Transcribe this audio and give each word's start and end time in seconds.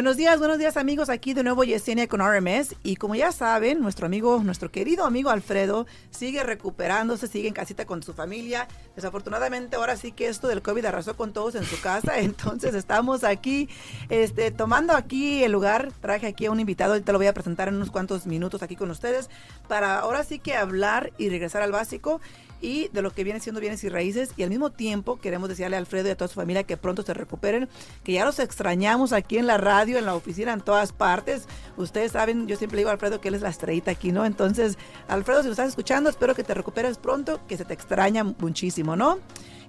Buenos 0.00 0.16
días, 0.16 0.38
buenos 0.38 0.56
días 0.56 0.78
amigos, 0.78 1.10
aquí 1.10 1.34
de 1.34 1.42
nuevo 1.42 1.62
Yesenia 1.62 2.08
con 2.08 2.22
RMS 2.22 2.74
y 2.82 2.96
como 2.96 3.16
ya 3.16 3.32
saben, 3.32 3.82
nuestro 3.82 4.06
amigo, 4.06 4.40
nuestro 4.42 4.70
querido 4.72 5.04
amigo 5.04 5.28
Alfredo 5.28 5.86
sigue 6.10 6.42
recuperándose, 6.42 7.26
sigue 7.26 7.48
en 7.48 7.52
casita 7.52 7.84
con 7.84 8.02
su 8.02 8.14
familia. 8.14 8.66
Desafortunadamente 8.96 9.76
ahora 9.76 9.98
sí 9.98 10.12
que 10.12 10.28
esto 10.28 10.48
del 10.48 10.62
COVID 10.62 10.86
arrasó 10.86 11.18
con 11.18 11.34
todos 11.34 11.54
en 11.54 11.64
su 11.64 11.78
casa, 11.82 12.18
entonces 12.18 12.74
estamos 12.74 13.24
aquí 13.24 13.68
este, 14.08 14.50
tomando 14.50 14.94
aquí 14.94 15.44
el 15.44 15.52
lugar, 15.52 15.92
traje 16.00 16.28
aquí 16.28 16.46
a 16.46 16.50
un 16.50 16.60
invitado, 16.60 16.94
ahorita 16.94 17.12
lo 17.12 17.18
voy 17.18 17.26
a 17.26 17.34
presentar 17.34 17.68
en 17.68 17.74
unos 17.74 17.90
cuantos 17.90 18.26
minutos 18.26 18.62
aquí 18.62 18.76
con 18.76 18.90
ustedes 18.90 19.28
para 19.68 19.98
ahora 19.98 20.24
sí 20.24 20.38
que 20.38 20.54
hablar 20.54 21.12
y 21.18 21.28
regresar 21.28 21.60
al 21.60 21.72
básico 21.72 22.22
y 22.60 22.88
de 22.88 23.02
lo 23.02 23.10
que 23.10 23.24
viene 23.24 23.40
siendo 23.40 23.60
bienes 23.60 23.82
y 23.84 23.88
raíces. 23.88 24.30
Y 24.36 24.42
al 24.42 24.50
mismo 24.50 24.70
tiempo 24.70 25.18
queremos 25.18 25.48
decirle 25.48 25.76
a 25.76 25.78
Alfredo 25.78 26.08
y 26.08 26.12
a 26.12 26.16
toda 26.16 26.28
su 26.28 26.34
familia 26.34 26.64
que 26.64 26.76
pronto 26.76 27.02
se 27.02 27.14
recuperen, 27.14 27.68
que 28.04 28.12
ya 28.12 28.24
los 28.24 28.38
extrañamos 28.38 29.12
aquí 29.12 29.38
en 29.38 29.46
la 29.46 29.58
radio, 29.58 29.89
en 29.98 30.06
la 30.06 30.14
oficina, 30.14 30.52
en 30.52 30.60
todas 30.60 30.92
partes. 30.92 31.46
Ustedes 31.76 32.12
saben, 32.12 32.46
yo 32.46 32.56
siempre 32.56 32.78
digo 32.78 32.90
a 32.90 32.92
Alfredo 32.92 33.20
que 33.20 33.28
él 33.28 33.34
es 33.34 33.42
la 33.42 33.50
estrellita 33.50 33.90
aquí, 33.90 34.12
¿no? 34.12 34.24
Entonces, 34.24 34.78
Alfredo, 35.08 35.42
si 35.42 35.48
nos 35.48 35.58
estás 35.58 35.68
escuchando, 35.68 36.10
espero 36.10 36.34
que 36.34 36.44
te 36.44 36.54
recuperes 36.54 36.98
pronto, 36.98 37.40
que 37.46 37.56
se 37.56 37.64
te 37.64 37.74
extraña 37.74 38.24
muchísimo, 38.24 38.96
¿no? 38.96 39.18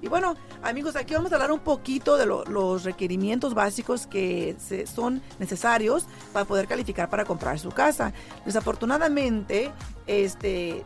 Y 0.02 0.08
bueno, 0.08 0.36
amigos, 0.64 0.96
aquí 0.96 1.14
vamos 1.14 1.32
a 1.32 1.36
hablar 1.36 1.52
un 1.52 1.60
poquito 1.60 2.18
de 2.18 2.26
los 2.26 2.84
requerimientos 2.84 3.54
básicos 3.54 4.08
que 4.08 4.56
se, 4.60 4.88
son 4.88 5.22
necesarios 5.38 6.08
para 6.34 6.46
poder 6.46 6.68
calificar 6.68 7.08
para 7.10 7.24
comprar 7.24 7.60
su 7.60 7.70
casa. 7.70 8.12
Desafortunadamente, 8.44 9.72
este, 10.08 10.84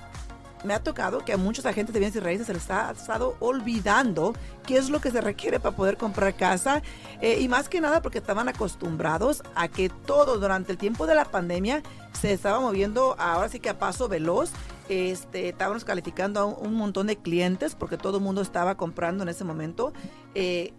me 0.65 0.73
ha 0.73 0.83
tocado 0.83 1.19
que 1.19 1.33
a 1.33 1.37
muchos 1.37 1.65
agentes 1.65 1.93
de 1.93 1.99
bienes 1.99 2.15
y 2.15 2.19
raíces 2.19 2.47
se 2.47 2.53
les 2.53 2.69
ha 2.69 2.91
estado 2.91 3.35
olvidando 3.39 4.33
qué 4.65 4.77
es 4.77 4.89
lo 4.89 4.99
que 4.99 5.11
se 5.11 5.21
requiere 5.21 5.59
para 5.59 5.75
poder 5.75 5.97
comprar 5.97 6.35
casa 6.35 6.81
eh, 7.21 7.39
y 7.39 7.47
más 7.47 7.69
que 7.69 7.81
nada 7.81 8.01
porque 8.01 8.17
estaban 8.17 8.49
acostumbrados 8.49 9.43
a 9.55 9.67
que 9.67 9.89
todo 9.89 10.39
durante 10.39 10.71
el 10.71 10.77
tiempo 10.77 11.07
de 11.07 11.15
la 11.15 11.25
pandemia 11.25 11.83
se 12.19 12.33
estaba 12.33 12.59
moviendo 12.59 13.15
ahora 13.19 13.49
sí 13.49 13.59
que 13.59 13.69
a 13.69 13.77
paso 13.77 14.07
veloz 14.07 14.51
este, 14.89 15.49
estábamos 15.49 15.83
calificando 15.83 16.39
a 16.39 16.45
un, 16.45 16.75
montón 16.75 17.07
de 17.07 17.17
clientes 17.17 17.75
porque 17.75 17.97
todo 17.97 18.17
el 18.17 18.23
mundo 18.23 18.41
estaba 18.41 18.75
comprando 18.75 19.23
en 19.23 19.29
ese 19.29 19.43
momento. 19.43 19.93
Eh, 20.35 20.73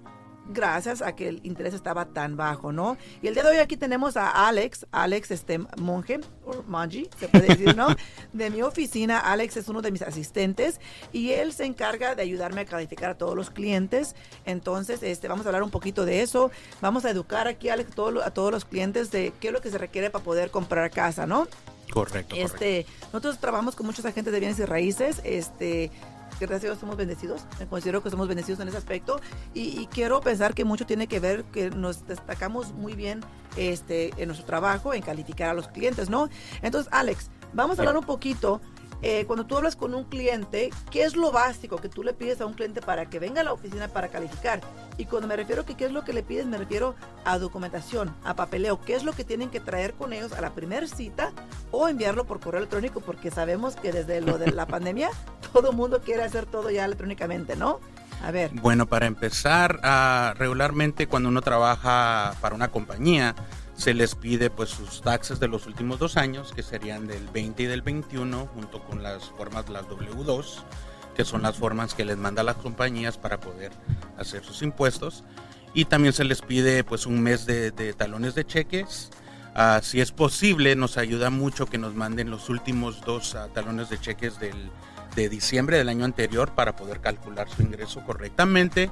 gracias 0.49 1.03
a 1.03 1.15
que 1.15 1.29
el 1.29 1.41
interés 1.45 1.75
estaba 1.75 2.07
tan 2.07 2.37
bajo, 2.37 2.73
¿no? 2.73 2.97
Y 3.23 3.29
el 3.29 3.35
día 3.35 3.43
de 3.43 3.51
hoy 3.51 3.57
aquí 3.57 3.77
tenemos 3.77 4.17
a 4.17 4.47
Alex, 4.49 4.87
Alex 4.93 5.31
este 5.31 5.59
monje, 5.79 6.21
o 6.45 6.63
Manji, 6.65 7.09
se 7.19 7.29
puede 7.29 7.49
decir, 7.49 7.77
¿no? 7.77 7.89
De 8.33 8.51
mi 8.51 8.63
oficina, 8.63 9.19
Alex 9.19 9.57
es 9.57 9.69
uno 9.69 9.83
de 9.83 9.91
mis 9.91 10.03
asistentes 10.03 10.81
y 11.13 11.31
él 11.31 11.53
se 11.53 11.65
encarga 11.65 12.15
de 12.15 12.23
ayudarme 12.23 12.63
a 12.63 12.65
calificar 12.65 13.11
a 13.11 13.19
todos 13.19 13.35
los 13.35 13.51
clientes. 13.51 14.15
Entonces, 14.45 15.03
este, 15.03 15.29
vamos 15.29 15.47
a 15.47 15.49
hablar 15.49 15.63
un 15.63 15.71
poquito 15.71 16.05
de 16.05 16.23
eso. 16.23 16.51
Vamos 16.81 17.05
a 17.05 17.11
educar 17.11 17.49
aquí, 17.49 17.69
Alex, 17.69 17.93
a 18.23 18.31
todos 18.31 18.53
los 18.53 18.65
clientes 18.65 19.11
de 19.11 19.33
qué 19.41 19.49
es 19.49 19.53
lo 19.53 19.61
que 19.61 19.71
se 19.71 19.79
requiere 19.79 20.11
para 20.11 20.25
poder 20.25 20.51
comprar 20.51 20.91
casa, 20.91 21.27
¿no? 21.27 21.47
Correcto, 21.93 22.35
este, 22.37 22.85
Nosotros 23.13 23.39
trabajamos 23.39 23.77
con 23.77 23.87
muchos 23.87 24.05
agentes 24.05 24.33
de 24.33 24.41
bienes 24.41 24.59
y 24.59 24.65
raíces. 24.65 25.21
Este, 25.25 25.91
gracias 26.41 26.65
a 26.65 26.67
Dios 26.73 26.79
somos 26.79 26.97
bendecidos, 26.97 27.43
me 27.59 27.67
considero 27.67 28.03
que 28.03 28.11
somos 28.11 28.29
bendecidos 28.29 28.61
en 28.61 28.69
ese 28.69 28.77
aspecto 28.77 29.21
y, 29.55 29.87
quiero 29.87 30.21
pensar 30.21 30.55
que 30.55 30.65
mucho 30.65 30.85
tiene 30.85 31.07
que 31.07 31.21
ver 31.21 31.45
que 31.45 31.71
nos 31.71 32.07
destacamos 32.07 32.73
muy 32.73 32.95
bien 32.95 33.21
este, 33.57 34.11
en 34.19 34.29
nuestro 34.29 34.47
trabajo, 34.47 34.93
en 34.93 35.03
calificar 35.03 35.51
a 35.51 35.55
los 35.55 35.69
clientes, 35.69 36.11
¿no? 36.11 36.29
Entonces, 36.61 36.93
Alex, 36.93 37.31
vamos 37.55 37.79
a 37.79 37.83
hablar 37.83 37.97
un 37.97 38.05
poquito 38.05 38.61
eh, 39.03 39.25
cuando 39.27 39.47
tú 39.47 39.57
hablas 39.57 39.77
con 39.77 39.95
un 39.95 40.05
cliente, 40.05 40.71
¿qué 40.91 41.05
es 41.05 41.17
lo 41.17 41.31
básico 41.31 41.77
que 41.77 41.89
tú 41.89 42.03
le 42.03 42.13
pides 42.13 42.41
a 42.41 42.47
un 42.47 42.55
cliente 42.55 42.81
para 42.81 43.09
que 43.09 43.19
venga 43.19 43.43
a 43.43 43.45
la 43.45 43.53
oficina 43.53 43.89
para 43.89 44.09
calificar? 44.09 44.61
Y 44.99 45.05
cuando 45.05 45.29
me 45.29 45.37
refiero 45.37 45.63
a 45.63 45.67
que 45.67 45.75
qué 45.75 45.87
es 45.87 45.93
lo 45.93 46.05
que 46.05 46.13
le 46.13 46.23
pides, 46.23 46.47
me 46.47 46.57
refiero 46.57 46.95
a 47.25 47.39
documentación, 47.39 48.15
a 48.25 48.35
papeleo, 48.35 48.81
qué 48.81 48.95
es 48.95 49.05
lo 49.05 49.13
que 49.13 49.25
tienen 49.25 49.51
que 49.51 49.61
traer 49.61 49.95
con 49.95 50.13
ellos 50.13 50.33
a 50.33 50.41
la 50.41 50.55
primera 50.55 50.87
cita 50.87 51.33
o 51.71 51.89
enviarlo 51.89 52.25
por 52.25 52.41
correo 52.41 52.59
electrónico, 52.59 53.01
porque 53.01 53.31
sabemos 53.31 53.77
que 53.77 53.93
desde 53.93 54.21
lo 54.21 54.39
de 54.39 54.53
la 54.53 54.67
pandemia 54.67 55.11
todo 55.53 55.71
el 55.71 55.77
mundo 55.77 56.01
quiere 56.01 56.23
hacer 56.23 56.47
todo 56.47 56.71
ya 56.71 56.85
electrónicamente, 56.85 57.57
¿no? 57.57 57.81
A 58.23 58.31
ver. 58.31 58.51
Bueno, 58.55 58.87
para 58.87 59.07
empezar, 59.07 59.81
uh, 59.85 60.39
regularmente 60.39 61.07
cuando 61.07 61.29
uno 61.29 61.43
trabaja 61.43 62.35
para 62.41 62.55
una 62.55 62.69
compañía, 62.69 63.35
se 63.75 63.93
les 63.93 64.15
pide 64.15 64.49
pues 64.49 64.71
sus 64.71 65.03
taxes 65.03 65.39
de 65.39 65.49
los 65.49 65.67
últimos 65.67 65.99
dos 65.99 66.17
años, 66.17 66.53
que 66.55 66.63
serían 66.63 67.07
del 67.07 67.29
20 67.29 67.65
y 67.65 67.67
del 67.67 67.83
21, 67.83 68.49
junto 68.55 68.83
con 68.83 69.03
las 69.03 69.25
formas 69.31 69.69
las 69.69 69.87
W2, 69.87 70.63
que 71.15 71.25
son 71.25 71.43
las 71.43 71.57
formas 71.57 71.95
que 71.95 72.07
les 72.07 72.17
manda 72.17 72.43
las 72.43 72.57
compañías 72.57 73.19
para 73.19 73.39
poder 73.39 73.73
hacer 74.19 74.45
sus 74.45 74.63
impuestos. 74.63 75.25
Y 75.75 75.85
también 75.85 76.13
se 76.13 76.25
les 76.25 76.41
pide 76.43 76.85
pues 76.85 77.07
un 77.07 77.21
mes 77.21 77.47
de, 77.47 77.71
talones 77.97 78.35
de 78.35 78.47
cheques. 78.47 79.11
Uh, 79.55 79.83
si 79.83 80.01
es 80.01 80.13
posible, 80.13 80.77
nos 80.77 80.99
ayuda 80.99 81.31
mucho 81.31 81.67
que 81.67 81.79
nos 81.79 81.95
manden 81.95 82.31
los 82.31 82.51
últimos 82.51 83.01
dos 83.01 83.35
ah, 83.35 83.49
talones 83.55 83.89
de 83.89 83.99
cheques 83.99 84.39
del, 84.39 84.71
de 85.15 85.29
diciembre 85.31 85.79
del 85.79 85.89
año 85.89 86.05
anterior 86.05 86.55
para 86.55 86.77
poder 86.77 87.01
calcular 87.01 87.49
su 87.49 87.63
ingreso 87.63 88.05
correctamente 88.05 88.91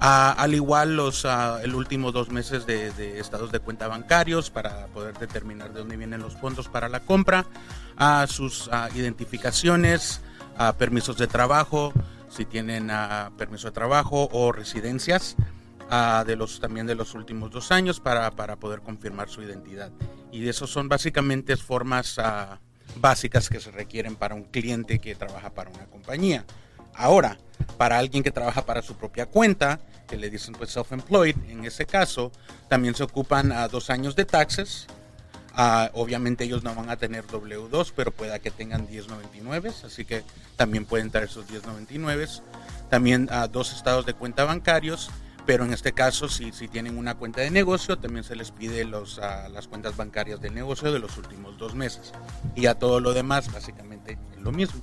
al 0.00 0.54
igual 0.54 0.96
los 0.96 1.26
el 1.62 1.74
último 1.74 2.12
dos 2.12 2.30
meses 2.30 2.66
de, 2.66 3.18
estados 3.18 3.52
de 3.52 3.60
cuenta 3.60 3.88
bancarios 3.88 4.50
para 4.50 4.86
poder 4.88 5.16
determinar 5.18 5.72
de 5.72 5.80
dónde 5.80 5.96
vienen 5.96 6.20
los 6.20 6.34
fondos 6.36 6.68
para 6.68 6.88
la 6.88 7.00
compra, 7.00 7.46
sus 8.26 8.70
identificaciones, 8.94 10.20
permisos 10.78 11.16
de 11.16 11.26
trabajo, 11.26 11.92
si 12.34 12.44
tienen 12.44 12.90
permiso 13.36 13.68
de 13.68 13.72
trabajo 13.72 14.28
o 14.32 14.52
residencias. 14.52 15.36
de 16.26 16.36
los 16.36 16.60
también 16.60 16.86
de 16.86 16.94
los 16.94 17.14
últimos 17.14 17.50
dos 17.50 17.70
años 17.70 18.00
para, 18.00 18.30
para 18.30 18.56
poder 18.56 18.80
confirmar 18.80 19.28
su 19.28 19.42
identidad 19.42 19.92
y 20.32 20.48
eso 20.48 20.66
son 20.66 20.88
básicamente 20.88 21.56
formas 21.56 22.16
básicas 22.96 23.48
que 23.48 23.60
se 23.60 23.70
requieren 23.70 24.16
para 24.16 24.34
un 24.34 24.44
cliente 24.44 24.98
que 24.98 25.14
trabaja 25.14 25.50
para 25.50 25.70
una 25.70 25.86
compañía 25.86 26.44
ahora 26.94 27.38
para 27.76 27.98
alguien 27.98 28.22
que 28.22 28.30
trabaja 28.30 28.64
para 28.64 28.82
su 28.82 28.94
propia 28.96 29.26
cuenta, 29.26 29.80
que 30.08 30.16
le 30.16 30.30
dicen 30.30 30.54
pues 30.54 30.70
self-employed, 30.70 31.36
en 31.48 31.64
ese 31.64 31.86
caso 31.86 32.32
también 32.68 32.94
se 32.94 33.02
ocupan 33.02 33.52
a 33.52 33.68
dos 33.68 33.90
años 33.90 34.16
de 34.16 34.24
taxes. 34.24 34.86
Ah, 35.56 35.90
obviamente 35.94 36.44
ellos 36.44 36.64
no 36.64 36.74
van 36.74 36.90
a 36.90 36.96
tener 36.96 37.26
W2, 37.26 37.92
pero 37.94 38.10
pueda 38.10 38.40
que 38.40 38.50
tengan 38.50 38.86
1099, 38.86 39.72
así 39.84 40.04
que 40.04 40.24
también 40.56 40.84
pueden 40.84 41.10
traer 41.10 41.28
esos 41.28 41.48
1099. 41.48 42.26
También 42.90 43.28
a 43.30 43.46
dos 43.46 43.72
estados 43.72 44.04
de 44.04 44.14
cuenta 44.14 44.44
bancarios, 44.44 45.10
pero 45.46 45.64
en 45.64 45.72
este 45.72 45.92
caso 45.92 46.28
si, 46.28 46.52
si 46.52 46.66
tienen 46.68 46.98
una 46.98 47.14
cuenta 47.14 47.40
de 47.40 47.50
negocio, 47.50 47.98
también 47.98 48.24
se 48.24 48.34
les 48.34 48.50
pide 48.50 48.84
los, 48.84 49.18
las 49.18 49.68
cuentas 49.68 49.96
bancarias 49.96 50.40
del 50.40 50.54
negocio 50.54 50.92
de 50.92 50.98
los 50.98 51.16
últimos 51.18 51.56
dos 51.56 51.74
meses. 51.74 52.12
Y 52.56 52.66
a 52.66 52.74
todo 52.74 52.98
lo 52.98 53.12
demás, 53.12 53.52
básicamente 53.52 54.18
lo 54.40 54.50
mismo 54.50 54.82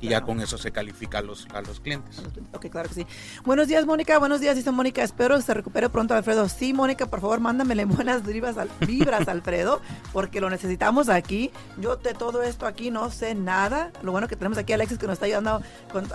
y 0.00 0.08
ya 0.08 0.22
con 0.22 0.40
eso 0.40 0.56
se 0.58 0.72
califica 0.72 1.18
a 1.18 1.22
los, 1.22 1.46
a 1.52 1.60
los 1.60 1.80
clientes. 1.80 2.22
Ok, 2.52 2.66
claro 2.70 2.88
que 2.88 2.94
sí. 2.94 3.06
Buenos 3.44 3.68
días, 3.68 3.84
Mónica. 3.86 4.18
Buenos 4.18 4.40
días, 4.40 4.56
dice 4.56 4.70
Mónica. 4.70 5.02
Espero 5.02 5.36
que 5.36 5.42
se 5.42 5.54
recupere 5.54 5.88
pronto, 5.88 6.14
Alfredo. 6.14 6.48
Sí, 6.48 6.72
Mónica, 6.72 7.06
por 7.06 7.20
favor, 7.20 7.40
mándamele 7.40 7.84
buenas 7.84 8.24
vibras, 8.24 8.56
al, 8.56 8.70
vibras 8.86 9.28
Alfredo, 9.28 9.80
porque 10.12 10.40
lo 10.40 10.48
necesitamos 10.48 11.08
aquí. 11.08 11.50
Yo 11.78 11.96
de 11.96 12.14
todo 12.14 12.42
esto 12.42 12.66
aquí 12.66 12.90
no 12.90 13.10
sé 13.10 13.34
nada. 13.34 13.92
Lo 14.02 14.12
bueno 14.12 14.28
que 14.28 14.36
tenemos 14.36 14.58
aquí 14.58 14.72
a 14.72 14.76
Alexis 14.76 14.98
que 14.98 15.06
nos 15.06 15.14
está 15.14 15.26
ayudando 15.26 15.62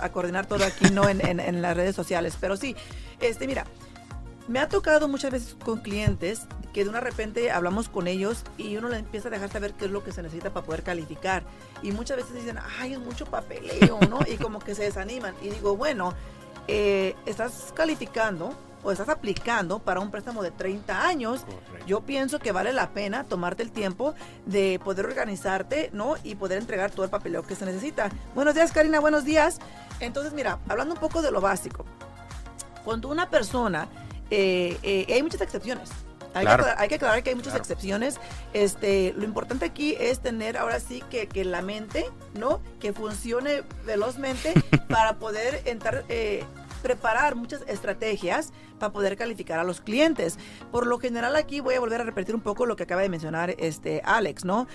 a 0.00 0.08
coordinar 0.10 0.46
todo 0.46 0.64
aquí, 0.64 0.90
¿no? 0.90 1.08
En, 1.08 1.24
en, 1.24 1.40
en 1.40 1.62
las 1.62 1.76
redes 1.76 1.94
sociales. 1.94 2.36
Pero 2.40 2.56
sí, 2.56 2.74
este, 3.20 3.46
mira, 3.46 3.66
me 4.48 4.60
ha 4.60 4.68
tocado 4.68 5.08
muchas 5.08 5.32
veces 5.32 5.56
con 5.64 5.80
clientes 5.80 6.46
que 6.72 6.84
de 6.84 6.90
una 6.90 7.00
repente 7.00 7.50
hablamos 7.50 7.88
con 7.88 8.06
ellos 8.06 8.44
y 8.58 8.76
uno 8.76 8.88
le 8.88 8.98
empieza 8.98 9.28
a 9.28 9.30
dejar 9.30 9.50
saber 9.50 9.72
qué 9.74 9.86
es 9.86 9.90
lo 9.90 10.04
que 10.04 10.12
se 10.12 10.22
necesita 10.22 10.50
para 10.50 10.64
poder 10.64 10.82
calificar. 10.82 11.42
Y 11.82 11.92
muchas 11.92 12.18
veces 12.18 12.34
dicen, 12.34 12.58
ay, 12.78 12.92
es 12.92 12.98
mucho 12.98 13.24
papeleo, 13.26 13.98
¿no? 14.10 14.20
Y 14.26 14.36
como 14.36 14.58
que 14.58 14.74
se 14.74 14.84
desaniman. 14.84 15.34
Y 15.42 15.48
digo, 15.48 15.76
bueno, 15.76 16.12
eh, 16.68 17.14
estás 17.24 17.72
calificando 17.74 18.52
o 18.82 18.92
estás 18.92 19.08
aplicando 19.08 19.80
para 19.80 20.00
un 20.00 20.10
préstamo 20.10 20.42
de 20.42 20.52
30 20.52 21.08
años, 21.08 21.44
yo 21.88 22.02
pienso 22.02 22.38
que 22.38 22.52
vale 22.52 22.72
la 22.72 22.90
pena 22.90 23.24
tomarte 23.24 23.64
el 23.64 23.72
tiempo 23.72 24.14
de 24.44 24.78
poder 24.84 25.06
organizarte, 25.06 25.90
¿no? 25.92 26.14
Y 26.22 26.36
poder 26.36 26.58
entregar 26.58 26.92
todo 26.92 27.04
el 27.04 27.10
papeleo 27.10 27.42
que 27.42 27.56
se 27.56 27.64
necesita. 27.64 28.10
Buenos 28.34 28.54
días, 28.54 28.70
Karina, 28.70 29.00
buenos 29.00 29.24
días. 29.24 29.58
Entonces, 29.98 30.34
mira, 30.34 30.60
hablando 30.68 30.94
un 30.94 31.00
poco 31.00 31.20
de 31.20 31.32
lo 31.32 31.40
básico. 31.40 31.84
Cuando 32.84 33.08
una 33.08 33.28
persona 33.28 33.88
eh, 34.30 34.76
eh, 34.82 35.06
hay 35.12 35.22
muchas 35.22 35.40
excepciones. 35.40 35.90
Hay, 36.34 36.44
que 36.88 36.96
aclarar, 36.96 37.22
que 37.22 37.30
hay 37.30 37.36
muchas 37.36 37.54
excepciones. 37.54 38.20
Este, 38.52 39.14
lo 39.16 39.24
importante 39.24 39.64
aquí 39.64 39.96
es 39.98 40.20
tener 40.20 40.58
ahora 40.58 40.80
sí 40.80 41.02
que, 41.08 41.28
que 41.28 41.46
la 41.46 41.62
mente, 41.62 42.04
¿no? 42.38 42.60
Que 42.78 42.92
funcione 42.92 43.62
velozmente 43.86 44.52
para 44.88 45.14
poder 45.14 45.62
entrar, 45.64 46.04
eh, 46.10 46.44
preparar 46.82 47.36
muchas 47.36 47.62
estrategias 47.66 48.52
para 48.78 48.92
poder 48.92 49.16
calificar 49.16 49.58
a 49.58 49.64
los 49.64 49.80
clientes. 49.80 50.38
Por 50.70 50.86
lo 50.86 50.98
general 50.98 51.36
aquí 51.36 51.60
voy 51.60 51.74
a 51.74 51.80
volver 51.80 52.02
a 52.02 52.04
repetir 52.04 52.34
un 52.34 52.42
poco 52.42 52.66
lo 52.66 52.76
que 52.76 52.82
acaba 52.82 53.00
de 53.00 53.08
mencionar 53.08 53.54
este 53.58 54.02
Alex, 54.04 54.44
¿no? 54.44 54.66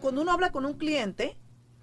Cuando 0.00 0.22
uno 0.22 0.30
habla 0.30 0.52
con 0.52 0.64
un 0.64 0.74
cliente, 0.74 1.36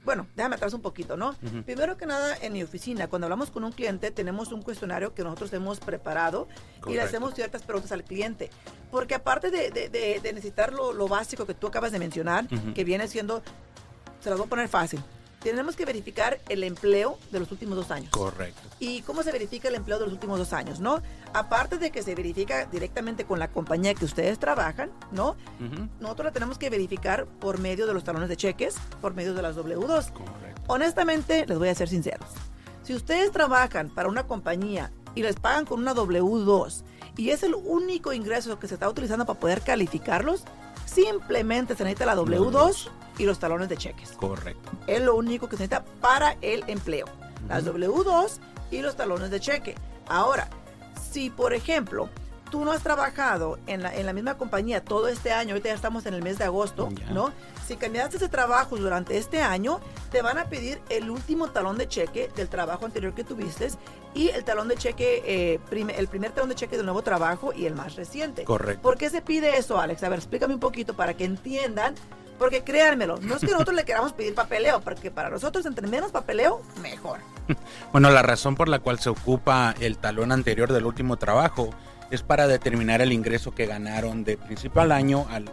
bueno, 0.05 0.27
déjame 0.35 0.55
atrás 0.55 0.73
un 0.73 0.81
poquito, 0.81 1.15
¿no? 1.17 1.35
Primero 1.65 1.97
que 1.97 2.05
nada, 2.05 2.37
en 2.41 2.53
mi 2.53 2.63
oficina, 2.63 3.07
cuando 3.07 3.25
hablamos 3.25 3.51
con 3.51 3.63
un 3.63 3.71
cliente, 3.71 4.11
tenemos 4.11 4.51
un 4.51 4.61
cuestionario 4.61 5.13
que 5.13 5.23
nosotros 5.23 5.53
hemos 5.53 5.79
preparado 5.79 6.47
y 6.87 6.93
le 6.93 7.01
hacemos 7.01 7.33
ciertas 7.33 7.63
preguntas 7.63 7.91
al 7.91 8.03
cliente. 8.03 8.49
Porque 8.91 9.15
aparte 9.15 9.49
de, 9.49 10.19
necesitar 10.23 10.73
lo, 10.73 11.07
básico 11.07 11.45
que 11.45 11.53
tú 11.53 11.67
acabas 11.67 11.91
de 11.91 11.99
mencionar, 11.99 12.47
que 12.73 12.83
viene 12.83 13.07
siendo, 13.07 13.41
se 14.19 14.29
lo 14.29 14.37
voy 14.37 14.45
a 14.45 14.49
poner 14.49 14.67
fácil, 14.67 15.01
tenemos 15.43 15.75
que 15.75 15.85
verificar 15.85 16.39
el 16.49 16.63
empleo 16.63 17.19
de 17.31 17.39
los 17.39 17.51
últimos 17.51 17.75
dos 17.75 17.91
años. 17.91 18.09
Correcto. 18.11 18.61
¿Y 18.79 19.01
cómo 19.01 19.23
se 19.23 19.31
verifica 19.31 19.67
el 19.67 19.75
empleo 19.75 19.99
de 19.99 20.05
los 20.05 20.13
últimos 20.13 20.39
dos 20.39 20.53
años, 20.53 20.79
no? 20.79 21.01
Aparte 21.33 21.77
de 21.77 21.91
que 21.91 22.01
se 22.01 22.15
verifica 22.15 22.65
directamente 22.65 23.25
con 23.25 23.39
la 23.39 23.49
compañía 23.49 23.93
que 23.93 24.05
ustedes 24.05 24.39
trabajan, 24.39 24.91
¿no? 25.11 25.35
Nosotros 25.99 26.25
la 26.25 26.31
tenemos 26.31 26.57
que 26.57 26.69
verificar 26.69 27.25
por 27.25 27.59
medio 27.59 27.85
de 27.85 27.93
los 27.93 28.03
talones 28.03 28.29
de 28.29 28.37
cheques, 28.37 28.75
por 29.01 29.13
medio 29.13 29.33
de 29.33 29.41
las 29.41 29.55
W2. 29.57 30.11
Correcto. 30.11 30.61
Honestamente, 30.67 31.45
les 31.45 31.57
voy 31.57 31.67
a 31.67 31.75
ser 31.75 31.89
sinceros. 31.89 32.29
Si 32.83 32.93
ustedes 32.93 33.31
trabajan 33.31 33.89
para 33.89 34.09
una 34.09 34.23
compañía 34.23 34.91
y 35.13 35.23
les 35.23 35.35
pagan 35.35 35.65
con 35.65 35.79
una 35.79 35.93
W2 35.93 36.83
y 37.17 37.29
es 37.29 37.43
el 37.43 37.53
único 37.53 38.13
ingreso 38.13 38.57
que 38.59 38.67
se 38.67 38.75
está 38.75 38.89
utilizando 38.89 39.25
para 39.25 39.39
poder 39.39 39.61
calificarlos, 39.61 40.43
simplemente 40.85 41.75
se 41.75 41.83
necesita 41.83 42.05
la 42.05 42.15
W2 42.15 42.89
y 43.17 43.25
los 43.25 43.39
talones 43.39 43.69
de 43.69 43.77
cheques. 43.77 44.11
Correcto. 44.13 44.71
Es 44.87 45.01
lo 45.01 45.15
único 45.15 45.47
que 45.47 45.57
se 45.57 45.63
necesita 45.63 45.85
para 46.01 46.37
el 46.41 46.63
empleo. 46.67 47.05
Las 47.47 47.65
W2 47.65 48.39
y 48.71 48.81
los 48.81 48.95
talones 48.95 49.29
de 49.29 49.39
cheque. 49.39 49.75
Ahora, 50.07 50.47
si 51.11 51.29
por 51.29 51.53
ejemplo 51.53 52.09
tú 52.53 52.63
no 52.63 52.71
has 52.71 52.83
trabajado 52.83 53.57
en 53.65 53.81
la, 53.81 53.95
en 53.95 54.05
la 54.05 54.13
misma 54.13 54.37
compañía 54.37 54.83
todo 54.83 55.07
este 55.07 55.31
año, 55.31 55.53
ahorita 55.53 55.69
ya 55.69 55.75
estamos 55.75 56.05
en 56.05 56.13
el 56.13 56.21
mes 56.21 56.37
de 56.37 56.43
agosto, 56.43 56.89
¿no? 57.11 57.31
Si 57.67 57.77
cambiaste 57.77 58.17
ese 58.17 58.29
trabajo 58.29 58.77
durante 58.77 59.17
este 59.17 59.41
año, 59.41 59.79
te 60.11 60.21
van 60.21 60.37
a 60.37 60.45
pedir 60.49 60.79
el 60.89 61.09
último 61.09 61.47
talón 61.49 61.79
de 61.79 61.87
cheque 61.87 62.29
del 62.35 62.49
trabajo 62.49 62.85
anterior 62.85 63.15
que 63.15 63.23
tuviste 63.23 63.69
y 64.13 64.29
el 64.29 64.43
talón 64.43 64.67
de 64.67 64.75
cheque, 64.75 65.23
eh, 65.25 65.59
el 65.97 66.07
primer 66.07 66.31
talón 66.31 66.49
de 66.49 66.53
cheque 66.53 66.77
del 66.77 66.85
nuevo 66.85 67.01
trabajo 67.01 67.53
y 67.53 67.65
el 67.65 67.73
más 67.73 67.95
reciente. 67.95 68.43
Correcto. 68.43 68.83
¿Por 68.83 68.99
qué 68.99 69.09
se 69.09 69.23
pide 69.23 69.57
eso, 69.57 69.79
Alex? 69.79 70.03
A 70.03 70.09
ver, 70.09 70.19
explícame 70.19 70.53
un 70.53 70.59
poquito 70.59 70.93
para 70.93 71.15
que 71.15 71.25
entiendan 71.25 71.95
porque 72.37 72.63
créanmelo, 72.63 73.17
no 73.21 73.35
es 73.35 73.41
que 73.41 73.51
nosotros 73.51 73.75
le 73.75 73.85
queramos 73.85 74.13
pedir 74.13 74.33
papeleo, 74.33 74.81
porque 74.81 75.11
para 75.11 75.29
nosotros 75.29 75.65
entre 75.65 75.87
menos 75.87 76.11
papeleo, 76.11 76.61
mejor. 76.81 77.19
Bueno, 77.91 78.09
la 78.09 78.21
razón 78.21 78.55
por 78.55 78.69
la 78.69 78.79
cual 78.79 78.99
se 78.99 79.09
ocupa 79.09 79.75
el 79.79 79.97
talón 79.97 80.31
anterior 80.31 80.71
del 80.71 80.85
último 80.85 81.17
trabajo 81.17 81.69
es 82.09 82.21
para 82.21 82.47
determinar 82.47 83.01
el 83.01 83.11
ingreso 83.11 83.53
que 83.53 83.65
ganaron 83.65 84.23
de 84.23 84.37
principal 84.37 84.91
año 84.91 85.27
al, 85.29 85.45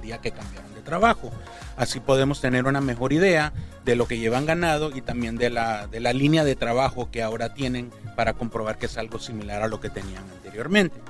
día 0.00 0.18
que 0.18 0.30
cambiaron 0.30 0.74
de 0.74 0.82
trabajo. 0.82 1.30
Así 1.76 2.00
podemos 2.00 2.40
tener 2.40 2.66
una 2.66 2.80
mejor 2.80 3.12
idea 3.12 3.52
de 3.84 3.96
lo 3.96 4.06
que 4.06 4.18
llevan 4.18 4.46
ganado 4.46 4.94
y 4.94 5.00
también 5.00 5.36
de 5.36 5.50
la, 5.50 5.86
de 5.86 6.00
la 6.00 6.12
línea 6.12 6.44
de 6.44 6.56
trabajo 6.56 7.10
que 7.10 7.22
ahora 7.22 7.54
tienen 7.54 7.92
para 8.16 8.34
comprobar 8.34 8.78
que 8.78 8.86
es 8.86 8.98
algo 8.98 9.18
similar 9.18 9.62
a 9.62 9.68
lo 9.68 9.80
que 9.80 9.90
tenían 9.90 10.24
anteriormente. 10.36 11.00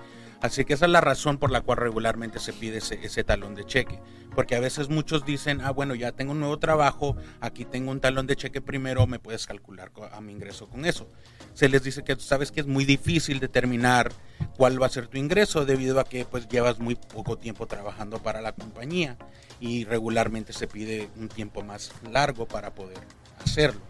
Así 0.40 0.64
que 0.64 0.75
esa 0.75 0.85
es 0.85 0.93
la 0.93 1.00
razón 1.00 1.38
por 1.38 1.50
la 1.50 1.62
cual 1.62 1.79
regularmente 1.79 2.38
se 2.38 2.52
pide 2.52 2.79
ese, 2.79 3.25
talón 3.25 3.55
de 3.55 3.64
cheque. 3.64 4.00
Porque 4.35 4.55
a 4.55 4.61
veces 4.61 4.88
muchos 4.88 5.25
dicen, 5.25 5.61
ah, 5.62 5.73
bueno, 5.73 5.96
ya 5.96 6.12
tengo 6.12 6.31
un 6.31 6.38
nuevo 6.38 6.58
trabajo, 6.58 7.17
aquí 7.40 7.64
tengo 7.64 7.90
un 7.90 8.00
talón 8.00 8.29
de 8.29 8.37
cheque 8.37 8.61
primero, 8.61 9.06
me 9.08 9.19
puedes 9.19 9.46
calcular 9.46 9.90
a 10.12 10.20
mi 10.20 10.32
ingreso 10.32 10.69
con 10.69 10.85
eso. 10.85 11.08
Se 11.55 11.69
les 11.69 11.82
dice 11.82 12.05
que 12.05 12.14
sabes 12.17 12.52
que 12.52 12.61
es 12.61 12.67
muy 12.67 12.85
difícil 12.85 13.40
determinar 13.40 14.12
cuál 14.56 14.81
va 14.81 14.87
a 14.87 14.90
ser 14.90 15.08
tu 15.08 15.19
ingreso 15.19 15.64
debido 15.64 15.99
a 15.99 16.05
que 16.05 16.25
pues 16.25 16.49
llevas 16.49 16.79
muy 16.79 16.94
poco 16.94 17.37
tiempo 17.37 17.67
trabajando 17.67 18.23
para 18.23 18.41
la 18.41 18.52
compañía 18.52 19.17
y 19.61 19.84
regularmente 19.84 20.52
se 20.52 20.69
pide 20.69 21.11
un 21.17 21.29
tiempo 21.29 21.62
más 21.62 21.91
largo 22.12 22.46
para 22.46 22.75
poder 22.75 22.99
hacerlo. 23.44 23.81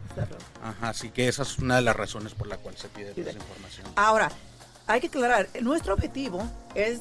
Ajá, 0.62 0.89
así 0.89 1.11
que 1.11 1.29
esa 1.29 1.43
es 1.43 1.59
una 1.59 1.77
de 1.77 1.83
las 1.83 1.94
razones 1.94 2.33
por 2.33 2.47
la 2.47 2.56
cual 2.56 2.77
se 2.77 2.89
pide 2.89 3.11
esa 3.11 3.33
información. 3.33 3.87
Ahora, 3.97 4.31
hay 4.88 5.00
que 5.00 5.06
aclarar, 5.06 5.49
nuestro 5.61 5.94
objetivo 5.94 6.43
es 6.75 6.99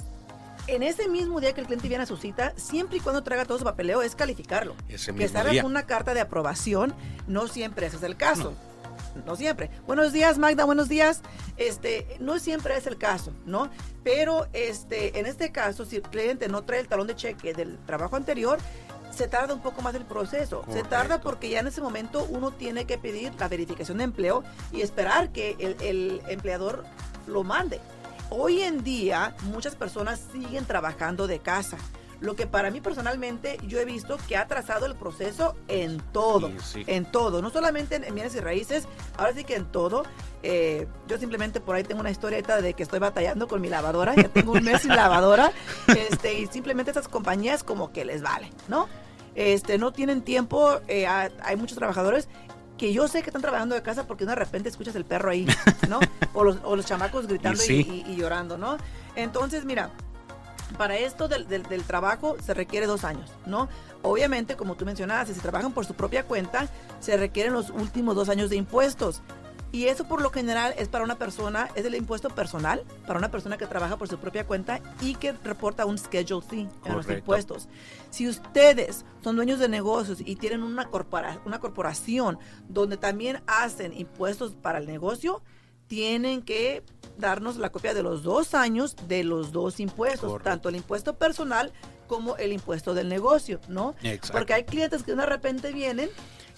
en 0.68 0.84
ese 0.84 1.08
mismo 1.08 1.40
día 1.40 1.54
que 1.54 1.62
el 1.62 1.68
cliente 1.68 1.88
viene 1.88 2.04
a 2.04 2.06
su 2.06 2.18
cita, 2.18 2.54
siempre 2.58 2.98
y 2.98 3.00
cuando 3.00 3.24
traiga 3.24 3.46
todo 3.46 3.58
su 3.58 3.64
papeleo, 3.64 4.02
es 4.02 4.14
calificarlo. 4.16 4.76
Ese 4.90 5.16
que 5.16 5.28
salga 5.30 5.66
una 5.66 5.86
carta 5.86 6.14
de 6.14 6.20
aprobación, 6.20 6.94
no 7.26 7.48
siempre 7.48 7.88
ese 7.88 7.96
es 7.96 8.04
el 8.04 8.18
caso. 8.18 8.54
No. 9.26 9.36
siempre. 9.36 9.72
Buenos 9.88 10.12
días, 10.12 10.38
Magda, 10.38 10.66
buenos 10.66 10.90
días. 10.90 11.22
Este, 11.56 12.06
no 12.20 12.38
siempre 12.38 12.78
es 12.78 12.86
el 12.86 12.98
caso, 12.98 13.34
¿no? 13.46 13.70
Pero 14.04 14.48
este, 14.54 15.18
en 15.18 15.26
este 15.26 15.52
caso, 15.52 15.86
si 15.86 15.96
el 15.96 16.02
cliente 16.04 16.50
no 16.50 16.64
trae 16.64 16.82
el 16.82 16.88
talón 16.88 17.08
de 17.08 17.16
cheque 17.16 17.54
del 17.54 17.78
trabajo 17.80 18.16
anterior, 18.16 18.60
se 19.10 19.28
tarda 19.28 19.54
un 19.54 19.62
poco 19.62 19.82
más 19.82 19.96
el 19.96 20.06
proceso. 20.06 20.64
Se 20.72 20.84
tarda 20.84 21.20
porque 21.22 21.50
ya 21.50 21.62
en 21.62 21.68
ese 21.68 21.82
momento 21.82 22.28
uno 22.30 22.52
tiene 22.52 22.86
que 22.86 22.98
pedir 22.98 23.34
la 23.40 23.48
verificación 23.48 23.98
de 23.98 24.04
empleo 24.04 24.44
y 24.72 24.82
esperar 24.82 25.32
que 25.32 25.56
el, 25.60 25.76
el 25.82 26.22
empleador 26.28 26.84
lo 27.28 27.44
mande. 27.44 27.80
Hoy 28.30 28.62
en 28.62 28.84
día 28.84 29.36
muchas 29.44 29.76
personas 29.76 30.22
siguen 30.32 30.66
trabajando 30.66 31.28
de 31.28 31.40
casa. 31.40 31.78
Lo 32.20 32.36
que 32.36 32.48
para 32.48 32.72
mí 32.72 32.82
personalmente 32.82 33.58
yo 33.68 33.80
he 33.80 33.86
visto 33.86 34.18
que 34.28 34.38
ha 34.38 34.48
trazado 34.48 34.88
el 34.88 34.96
proceso 34.96 35.56
en 35.68 36.00
todo, 36.12 36.52
en 36.74 37.06
todo, 37.06 37.44
no 37.44 37.52
solamente 37.52 37.96
en, 37.96 38.16
bienes 38.16 38.34
y 38.34 38.40
raíces, 38.40 38.88
ahora 39.18 39.34
sí 39.34 39.44
que 39.44 39.56
en 39.56 39.66
todo. 39.66 40.04
Eh, 40.42 40.88
yo 41.08 41.20
simplemente 41.20 41.60
por 41.60 41.76
ahí 41.76 41.84
tengo 41.84 42.02
una 42.02 42.10
historieta 42.10 42.60
de 42.60 42.74
que 42.74 42.82
estoy 42.82 43.00
batallando 43.00 43.48
con 43.48 43.62
mi 43.62 43.70
lavadora, 43.70 44.16
ya 44.16 44.30
tengo 44.30 44.54
un 44.54 44.64
mes 44.64 44.82
sin 44.82 44.96
lavadora, 44.96 45.52
este, 45.88 46.40
y 46.40 46.48
simplemente 46.48 46.90
esas 46.90 47.08
compañías 47.08 47.64
como 47.64 47.92
que 47.92 48.04
les 48.04 48.24
vale, 48.24 48.52
¿no? 48.68 48.88
Este, 49.36 49.78
no 49.78 49.94
tienen 49.94 50.24
tiempo, 50.24 50.80
eh, 50.88 51.06
hay 51.06 51.56
muchos 51.56 51.78
trabajadores 51.78 52.28
que 52.78 52.94
yo 52.94 53.08
sé 53.08 53.22
que 53.22 53.30
están 53.30 53.42
trabajando 53.42 53.76
de 53.76 53.82
casa 53.82 54.06
porque 54.08 54.26
de 54.26 54.36
repente 54.36 54.70
escuchas 54.70 54.96
el 54.96 55.06
perro 55.06 55.32
ahí, 55.32 55.48
¿no? 55.90 56.00
o, 56.34 56.44
los, 56.44 56.58
o 56.64 56.76
los 56.76 56.86
chamacos 56.86 57.28
gritando 57.28 57.62
y, 57.64 58.16
llorando, 58.16 58.58
¿no? 58.58 58.78
Entonces, 59.16 59.66
mira, 59.66 59.90
para 60.78 60.98
esto 60.98 61.28
del, 61.28 61.48
del, 61.48 61.64
del, 61.64 61.84
trabajo 61.84 62.38
se 62.44 62.54
requiere 62.54 62.86
dos 62.86 63.04
años, 63.04 63.32
¿no? 63.46 63.68
Obviamente, 64.04 64.56
como 64.56 64.76
tú 64.76 64.86
mencionabas, 64.86 65.28
si 65.28 65.34
trabajan 65.34 65.74
por 65.74 65.86
su 65.86 65.94
propia 65.94 66.24
cuenta, 66.24 66.68
se 67.00 67.18
requieren 67.18 67.54
los 67.54 67.70
últimos 67.72 68.16
dos 68.16 68.30
años 68.30 68.50
de 68.50 68.58
impuestos. 68.58 69.22
Y 69.72 69.86
eso 69.86 70.08
por 70.08 70.22
lo 70.22 70.32
general 70.32 70.74
es 70.78 70.88
para 70.88 71.04
una 71.04 71.18
persona, 71.18 71.70
es 71.76 71.86
el 71.86 71.96
impuesto 71.96 72.30
personal, 72.30 72.84
para 73.06 73.20
una 73.20 73.30
persona 73.30 73.58
que 73.58 73.68
trabaja 73.68 73.98
por 73.98 74.08
su 74.08 74.18
propia 74.18 74.48
cuenta 74.48 74.80
y 75.02 75.16
que 75.16 75.34
reporta 75.34 75.86
un 75.86 75.98
Schedule 75.98 76.46
C 76.48 76.68
en 76.86 76.96
los 76.96 77.10
impuestos. 77.10 77.68
Si 78.10 78.28
ustedes 78.28 79.06
son 79.24 79.36
dueños 79.36 79.60
de 79.60 79.68
negocios 79.68 80.20
y 80.24 80.38
tienen 80.38 80.64
una, 80.64 80.86
corpora, 80.90 81.42
una 81.46 81.60
corporación 81.60 82.40
donde 82.70 82.98
también 82.98 83.42
hacen 83.46 83.94
impuestos 83.94 84.54
para 84.54 84.80
el 84.80 84.88
negocio, 84.88 85.42
tienen 85.88 86.42
que 86.42 86.84
darnos 87.18 87.58
la 87.58 87.72
copia 87.72 87.94
de 87.94 88.04
los 88.04 88.24
dos 88.24 88.54
años 88.54 88.96
de 89.08 89.24
los 89.24 89.52
dos 89.52 89.80
impuestos, 89.80 90.42
tanto 90.44 90.70
el 90.70 90.76
impuesto 90.76 91.18
personal 91.18 91.72
como 92.08 92.38
el 92.38 92.54
impuesto 92.54 92.94
del 92.94 93.10
negocio, 93.10 93.60
¿no? 93.68 93.96
Porque 94.32 94.54
hay 94.54 94.64
clientes 94.64 95.04
que 95.04 95.16
de 95.16 95.26
repente 95.26 95.74
vienen 95.74 96.10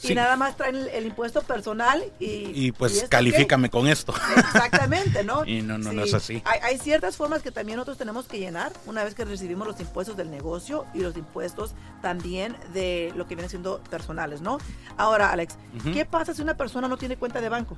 y 0.01 0.15
nada 0.15 0.37
más 0.37 0.55
traen 0.55 0.87
el, 0.93 1.05
impuesto 1.05 1.41
personal 1.41 2.03
y... 2.19 2.51
Y 2.53 2.71
pues 2.71 3.05
califícame 3.09 3.69
con 3.69 3.87
esto. 3.87 4.13
Exactamente, 4.37 5.23
¿no? 5.23 5.43
y 5.45 5.61
no, 5.61 5.77
no, 5.77 5.91
no 5.91 6.03
es 6.03 6.13
así. 6.13 6.41
Hay, 6.45 6.77
ciertas 6.77 7.17
formas 7.17 7.41
que 7.41 7.51
también 7.51 7.77
nosotros 7.77 7.97
tenemos 7.97 8.25
que 8.25 8.39
llenar 8.39 8.71
una 8.85 9.03
vez 9.03 9.15
que 9.15 9.25
recibimos 9.25 9.67
los 9.67 9.79
impuestos 9.79 10.15
del 10.15 10.31
negocio 10.31 10.85
y 10.93 10.99
los 10.99 11.17
impuestos 11.17 11.73
también 12.01 12.55
de 12.73 13.11
lo 13.15 13.27
que 13.27 13.35
vienen 13.35 13.49
siendo 13.49 13.81
personales, 13.89 14.41
¿no? 14.41 14.59
Ahora, 14.97 15.31
Alex, 15.31 15.55
¿qué 15.93 16.05
pasa 16.05 16.33
si 16.33 16.41
una 16.41 16.55
persona 16.55 16.87
no 16.87 16.97
tiene 16.97 17.17
cuenta 17.17 17.41
de 17.41 17.49
banco? 17.49 17.77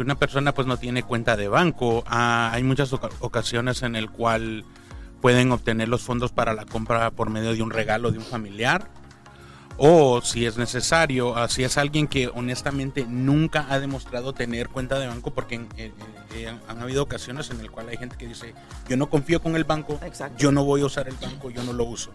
Si 0.00 0.02
una 0.02 0.18
persona 0.18 0.54
pues 0.54 0.66
no 0.66 0.78
tiene 0.78 1.02
cuenta 1.02 1.36
de 1.36 1.48
banco, 1.48 2.04
ah, 2.06 2.52
hay 2.54 2.62
muchas 2.62 2.90
ocasiones 2.94 3.82
en 3.82 3.96
el 3.96 4.08
cual 4.08 4.64
pueden 5.20 5.52
obtener 5.52 5.88
los 5.88 6.00
fondos 6.00 6.32
para 6.32 6.54
la 6.54 6.64
compra 6.64 7.10
por 7.10 7.28
medio 7.28 7.52
de 7.52 7.60
un 7.60 7.70
regalo 7.70 8.10
de 8.10 8.16
un 8.16 8.24
familiar 8.24 8.88
o 9.76 10.22
si 10.22 10.46
es 10.46 10.56
necesario, 10.56 11.36
ah, 11.36 11.48
si 11.48 11.64
es 11.64 11.76
alguien 11.76 12.08
que 12.08 12.28
honestamente 12.28 13.04
nunca 13.06 13.66
ha 13.68 13.78
demostrado 13.78 14.32
tener 14.32 14.70
cuenta 14.70 14.98
de 14.98 15.06
banco, 15.06 15.34
porque 15.34 15.60
han 16.66 16.80
habido 16.80 17.02
ocasiones 17.02 17.50
en 17.50 17.58
las 17.58 17.68
cuales 17.68 17.92
hay 17.92 17.98
gente 17.98 18.16
que 18.16 18.26
dice, 18.26 18.54
yo 18.88 18.96
no 18.96 19.10
confío 19.10 19.42
con 19.42 19.54
el 19.54 19.64
banco, 19.64 20.00
yo 20.38 20.50
no 20.50 20.64
voy 20.64 20.80
a 20.80 20.86
usar 20.86 21.08
el 21.08 21.16
banco, 21.16 21.50
yo 21.50 21.62
no 21.62 21.74
lo 21.74 21.84
uso. 21.84 22.10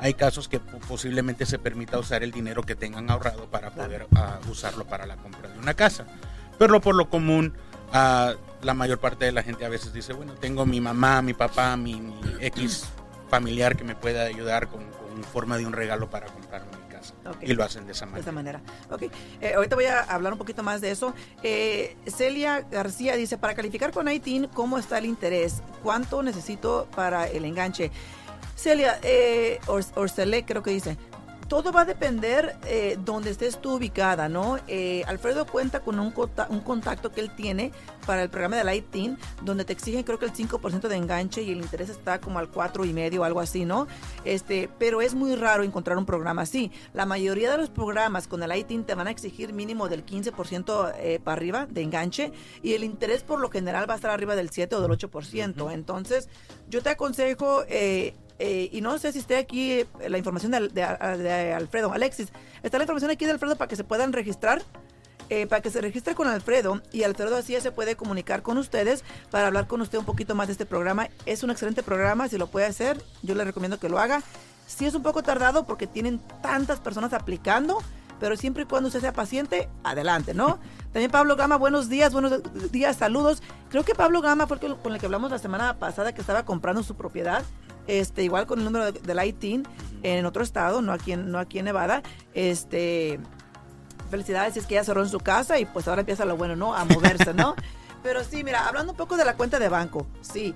Hay 0.00 0.12
casos 0.12 0.48
que 0.48 0.60
posiblemente 0.60 1.46
se 1.46 1.58
permita 1.58 1.98
usar 1.98 2.22
el 2.22 2.30
dinero 2.30 2.62
que 2.62 2.74
tengan 2.74 3.10
ahorrado 3.10 3.46
para 3.46 3.70
poder 3.70 4.06
ah, 4.16 4.38
usarlo 4.50 4.84
para 4.84 5.06
la 5.06 5.16
compra 5.16 5.48
de 5.48 5.58
una 5.58 5.72
casa. 5.72 6.04
Pero 6.58 6.80
por 6.80 6.94
lo 6.94 7.08
común, 7.08 7.54
uh, 7.92 8.32
la 8.64 8.74
mayor 8.74 8.98
parte 8.98 9.24
de 9.24 9.32
la 9.32 9.42
gente 9.42 9.64
a 9.64 9.68
veces 9.68 9.92
dice, 9.92 10.12
bueno, 10.12 10.34
tengo 10.34 10.66
mi 10.66 10.80
mamá, 10.80 11.22
mi 11.22 11.34
papá, 11.34 11.76
mi, 11.76 12.12
X 12.40 12.88
familiar 13.28 13.76
que 13.76 13.84
me 13.84 13.94
pueda 13.94 14.22
ayudar 14.24 14.68
con, 14.68 14.84
con 14.84 15.24
forma 15.24 15.56
de 15.56 15.66
un 15.66 15.72
regalo 15.72 16.10
para 16.10 16.26
comprarme 16.26 16.82
y 17.40 17.52
lo 17.54 17.64
hacen 17.64 17.86
de 17.86 17.92
esa 17.92 18.06
manera. 18.06 18.16
De 18.16 18.22
esa 18.22 18.32
manera. 18.32 18.60
Ok. 18.90 19.02
Eh, 19.40 19.54
ahorita 19.54 19.76
voy 19.76 19.86
a 19.86 20.00
hablar 20.00 20.32
un 20.32 20.38
poquito 20.38 20.62
más 20.62 20.80
de 20.80 20.90
eso. 20.90 21.14
Eh, 21.42 21.96
Celia 22.06 22.60
García 22.70 23.16
dice, 23.16 23.38
para 23.38 23.54
calificar 23.54 23.92
con 23.92 24.08
ITIN, 24.08 24.48
¿cómo 24.48 24.78
está 24.78 24.98
el 24.98 25.06
interés? 25.06 25.62
¿Cuánto 25.82 26.22
necesito 26.22 26.88
para 26.94 27.26
el 27.26 27.44
enganche? 27.44 27.90
Celia, 28.56 28.98
eh, 29.02 29.60
Orcele 29.66 30.44
creo 30.44 30.62
que 30.62 30.70
dice, 30.70 30.96
todo 31.52 31.70
va 31.70 31.82
a 31.82 31.84
depender 31.84 32.56
eh, 32.66 32.96
donde 33.04 33.28
estés 33.28 33.60
tú 33.60 33.74
ubicada, 33.74 34.30
¿no? 34.30 34.56
Eh, 34.68 35.04
Alfredo 35.06 35.44
cuenta 35.44 35.80
con 35.80 36.00
un, 36.00 36.14
un, 36.48 36.60
contacto 36.60 37.12
que 37.12 37.20
él 37.20 37.36
tiene 37.36 37.72
para 38.06 38.22
el 38.22 38.30
programa 38.30 38.56
de 38.56 38.64
Lighting, 38.64 39.18
donde 39.42 39.66
te 39.66 39.74
exigen 39.74 40.02
creo 40.02 40.18
que 40.18 40.24
el 40.24 40.32
5% 40.32 40.88
de 40.88 40.96
enganche 40.96 41.42
y 41.42 41.50
el 41.50 41.58
interés 41.58 41.90
está 41.90 42.22
como 42.22 42.38
al 42.38 42.50
4,5 42.50 43.18
o 43.18 43.24
algo 43.24 43.40
así, 43.40 43.66
¿no? 43.66 43.86
Este, 44.24 44.70
pero 44.78 45.02
es 45.02 45.14
muy 45.14 45.36
raro 45.36 45.62
encontrar 45.62 45.98
un 45.98 46.06
programa 46.06 46.40
así. 46.40 46.72
La 46.94 47.04
mayoría 47.04 47.50
de 47.50 47.58
los 47.58 47.68
programas 47.68 48.28
con 48.28 48.42
el 48.42 48.48
Lighting 48.48 48.84
te 48.84 48.94
van 48.94 49.08
a 49.08 49.10
exigir 49.10 49.52
mínimo 49.52 49.90
del 49.90 50.06
15% 50.06 50.94
eh, 50.96 51.20
para 51.22 51.36
arriba 51.36 51.66
de 51.66 51.82
enganche 51.82 52.32
y 52.62 52.72
el 52.72 52.82
interés 52.82 53.24
por 53.24 53.40
lo 53.40 53.50
general 53.50 53.86
va 53.86 53.92
a 53.92 53.96
estar 53.96 54.10
arriba 54.10 54.36
del 54.36 54.48
7 54.48 54.74
o 54.76 54.80
del 54.80 54.90
8%. 54.90 55.70
Entonces, 55.70 56.30
yo 56.70 56.82
te 56.82 56.88
aconsejo... 56.88 57.64
Eh, 57.68 58.14
eh, 58.44 58.68
y 58.72 58.80
no 58.80 58.98
sé 58.98 59.12
si 59.12 59.20
esté 59.20 59.36
aquí 59.36 59.70
eh, 59.70 59.86
la 60.08 60.18
información 60.18 60.50
de, 60.50 60.82
Alfredo. 60.82 61.92
Alexis, 61.92 62.32
está 62.64 62.76
la 62.76 62.82
información 62.82 63.12
aquí 63.12 63.24
de 63.24 63.30
Alfredo 63.30 63.54
para 63.54 63.68
que 63.68 63.76
se 63.76 63.84
puedan 63.84 64.12
registrar. 64.12 64.60
Eh, 65.28 65.46
para 65.46 65.62
que 65.62 65.70
se 65.70 65.80
registre 65.80 66.16
con 66.16 66.26
Alfredo 66.26 66.82
y 66.90 67.04
Alfredo 67.04 67.36
así 67.36 67.58
se 67.58 67.70
puede 67.70 67.94
comunicar 67.94 68.42
con 68.42 68.58
ustedes 68.58 69.02
para 69.30 69.46
hablar 69.46 69.66
con 69.66 69.80
usted 69.80 69.96
un 69.96 70.04
poquito 70.04 70.34
más 70.34 70.48
de 70.48 70.52
este 70.52 70.66
programa. 70.66 71.08
Es 71.24 71.44
un 71.44 71.50
excelente 71.52 71.84
programa, 71.84 72.28
si 72.28 72.36
lo 72.36 72.48
puede 72.48 72.66
hacer, 72.66 73.00
yo 73.22 73.36
le 73.36 73.44
recomiendo 73.44 73.78
que 73.78 73.88
lo 73.88 74.00
haga. 74.00 74.24
Sí 74.66 74.86
es 74.86 74.94
un 74.96 75.04
poco 75.04 75.22
tardado 75.22 75.64
porque 75.64 75.86
tienen 75.86 76.20
tantas 76.42 76.80
personas 76.80 77.12
aplicando, 77.12 77.78
pero 78.22 78.36
siempre 78.36 78.62
y 78.62 78.66
cuando 78.66 78.86
usted 78.86 79.00
sea 79.00 79.12
paciente, 79.12 79.68
adelante, 79.82 80.32
¿no? 80.32 80.60
También 80.92 81.10
Pablo 81.10 81.34
Gama, 81.34 81.56
buenos 81.56 81.88
días, 81.88 82.12
buenos 82.12 82.40
días, 82.70 82.94
saludos. 82.94 83.42
Creo 83.68 83.84
que 83.84 83.96
Pablo 83.96 84.20
Gama 84.20 84.46
fue 84.46 84.60
con 84.60 84.92
el 84.92 85.00
que 85.00 85.06
hablamos 85.06 85.32
la 85.32 85.40
semana 85.40 85.80
pasada 85.80 86.14
que 86.14 86.20
estaba 86.20 86.44
comprando 86.44 86.84
su 86.84 86.94
propiedad 86.94 87.42
este, 87.88 88.22
igual 88.22 88.46
con 88.46 88.60
el 88.60 88.64
número 88.64 88.92
del 88.92 89.02
de 89.02 89.26
ITIN 89.26 89.66
en 90.04 90.24
otro 90.24 90.44
estado, 90.44 90.82
no 90.82 90.92
aquí 90.92 91.10
en, 91.10 91.32
no 91.32 91.40
aquí 91.40 91.58
en 91.58 91.64
Nevada. 91.64 92.04
Este, 92.32 93.18
felicidades, 94.08 94.56
es 94.56 94.66
que 94.66 94.76
ya 94.76 94.84
cerró 94.84 95.02
en 95.02 95.08
su 95.08 95.18
casa 95.18 95.58
y 95.58 95.64
pues 95.64 95.88
ahora 95.88 96.02
empieza 96.02 96.24
lo 96.24 96.36
bueno, 96.36 96.54
¿no? 96.54 96.76
A 96.76 96.84
moverse, 96.84 97.34
¿no? 97.34 97.56
Pero 98.04 98.22
sí, 98.22 98.44
mira, 98.44 98.68
hablando 98.68 98.92
un 98.92 98.96
poco 98.96 99.16
de 99.16 99.24
la 99.24 99.34
cuenta 99.34 99.58
de 99.58 99.68
banco, 99.68 100.06
sí, 100.20 100.54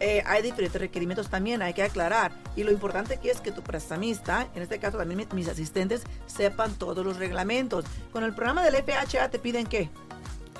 eh, 0.00 0.22
hay 0.26 0.42
diferentes 0.42 0.80
requerimientos 0.80 1.28
también, 1.28 1.62
hay 1.62 1.74
que 1.74 1.82
aclarar. 1.82 2.32
Y 2.56 2.64
lo 2.64 2.72
importante 2.72 3.14
aquí 3.14 3.28
es 3.28 3.40
que 3.40 3.52
tu 3.52 3.62
prestamista, 3.62 4.48
en 4.54 4.62
este 4.62 4.78
caso 4.78 4.98
también 4.98 5.26
mis 5.32 5.48
asistentes, 5.48 6.02
sepan 6.26 6.74
todos 6.74 7.04
los 7.04 7.16
reglamentos. 7.16 7.84
Con 8.12 8.24
el 8.24 8.34
programa 8.34 8.62
del 8.62 8.76
FHA 8.76 9.30
te 9.30 9.38
piden 9.38 9.66
qué? 9.66 9.90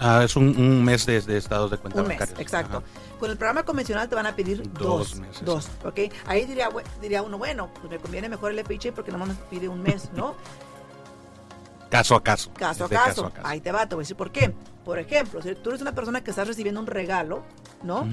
Ah, 0.00 0.22
es 0.24 0.36
un, 0.36 0.84
mes 0.84 1.06
de, 1.06 1.36
estados 1.36 1.72
de 1.72 1.76
cuenta 1.76 2.02
un 2.02 2.08
mes, 2.08 2.20
exacto. 2.38 2.84
Con 3.18 3.30
el 3.30 3.36
programa 3.36 3.64
convencional 3.64 4.08
te 4.08 4.14
van 4.14 4.26
a 4.26 4.36
pedir 4.36 4.62
dos. 4.74 5.10
Dos 5.10 5.16
meses. 5.16 5.44
Dos, 5.44 5.68
¿ok? 5.84 6.00
Ahí 6.26 6.44
diría, 6.44 6.68
diría 7.00 7.22
uno, 7.22 7.36
bueno, 7.36 7.70
pues 7.80 7.90
me 7.90 7.98
conviene 7.98 8.28
mejor 8.28 8.52
el 8.52 8.64
FHA 8.64 8.92
porque 8.94 9.10
nomás 9.10 9.28
me 9.28 9.34
pide 9.50 9.68
un 9.68 9.82
mes, 9.82 10.10
¿no? 10.14 10.36
Caso 11.90 12.14
a 12.14 12.22
caso. 12.22 12.50
Caso 12.52 12.84
a 12.84 12.88
caso. 12.88 13.32
Ahí 13.42 13.60
te 13.60 13.72
va, 13.72 13.88
te 13.88 13.94
voy 13.94 14.02
a 14.02 14.04
decir 14.04 14.16
por 14.16 14.30
qué. 14.30 14.54
Por 14.84 14.98
ejemplo, 14.98 15.40
si 15.42 15.54
tú 15.54 15.70
eres 15.70 15.80
una 15.80 15.92
persona 15.92 16.22
que 16.22 16.30
estás 16.30 16.46
recibiendo 16.46 16.80
un 16.80 16.86
regalo, 16.86 17.44
¿no? 17.82 18.06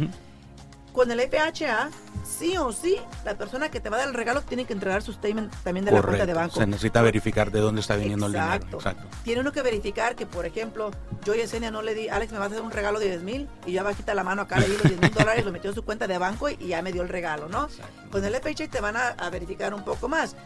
Con 0.96 1.12
el 1.12 1.20
FHA, 1.20 1.90
sí 2.24 2.56
o 2.56 2.72
sí, 2.72 2.96
la 3.26 3.38
persona 3.38 3.68
que 3.70 3.82
te 3.82 3.90
va 3.90 3.98
a 3.98 4.00
dar 4.00 4.08
el 4.08 4.14
regalo 4.14 4.42
tiene 4.42 4.64
que 4.64 4.72
entregar 4.72 5.02
su 5.02 5.12
statement 5.12 5.54
también 5.62 5.86
de 5.86 5.92
la 5.92 6.02
cuenta 6.02 6.26
de 6.26 6.34
banco. 6.34 6.56
Se 6.56 6.66
necesita 6.66 7.02
verificar 7.02 7.52
de 7.52 7.60
dónde 7.60 7.82
está 7.82 7.98
viniendo 7.98 8.28
el 8.28 8.32
dinero. 8.32 8.54
Exacto. 8.54 9.10
Tiene 9.26 9.42
uno 9.42 9.52
que 9.52 9.62
verificar 9.62 10.16
que, 10.16 10.26
por 10.26 10.46
ejemplo, 10.46 10.92
yo 11.26 11.36
y 11.36 11.42
Esenia 11.42 11.70
no 11.70 11.82
le 11.82 11.96
di, 11.96 12.08
Alex 12.08 12.32
me 12.32 12.38
va 12.38 12.46
a 12.46 12.48
hacer 12.48 12.62
un 12.62 12.72
regalo 12.72 13.00
de 13.00 13.10
10 13.10 13.24
mil 13.24 13.50
y 13.66 13.74
ya 13.74 13.84
va 13.84 13.90
a 13.90 13.94
quitar 13.94 14.16
la 14.16 14.24
mano 14.24 14.44
acá, 14.44 14.58
le 14.58 14.68
di 14.68 14.78
los 14.78 14.84
10 14.84 15.02
mil 15.02 15.12
dólares, 15.12 15.44
lo 15.44 15.52
metió 15.52 15.70
en 15.70 15.76
su 15.76 15.84
cuenta 15.84 16.08
de 16.08 16.18
banco 16.18 16.50
y, 16.50 16.56
ya 16.66 16.82
me 16.82 16.94
dio 16.94 17.02
el 17.02 17.10
regalo, 17.10 17.50
¿no? 17.50 17.68
Con 18.10 18.24
el 18.24 18.34
FHA 18.34 18.70
te 18.70 18.80
van 18.80 18.96
a, 18.96 19.10
a 19.10 19.30
verificar 19.30 19.74
un 19.74 19.84
poco 19.84 20.08
más. 20.08 20.38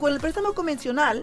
Con 0.00 0.12
el 0.12 0.18
préstamo 0.18 0.52
convencional, 0.52 1.22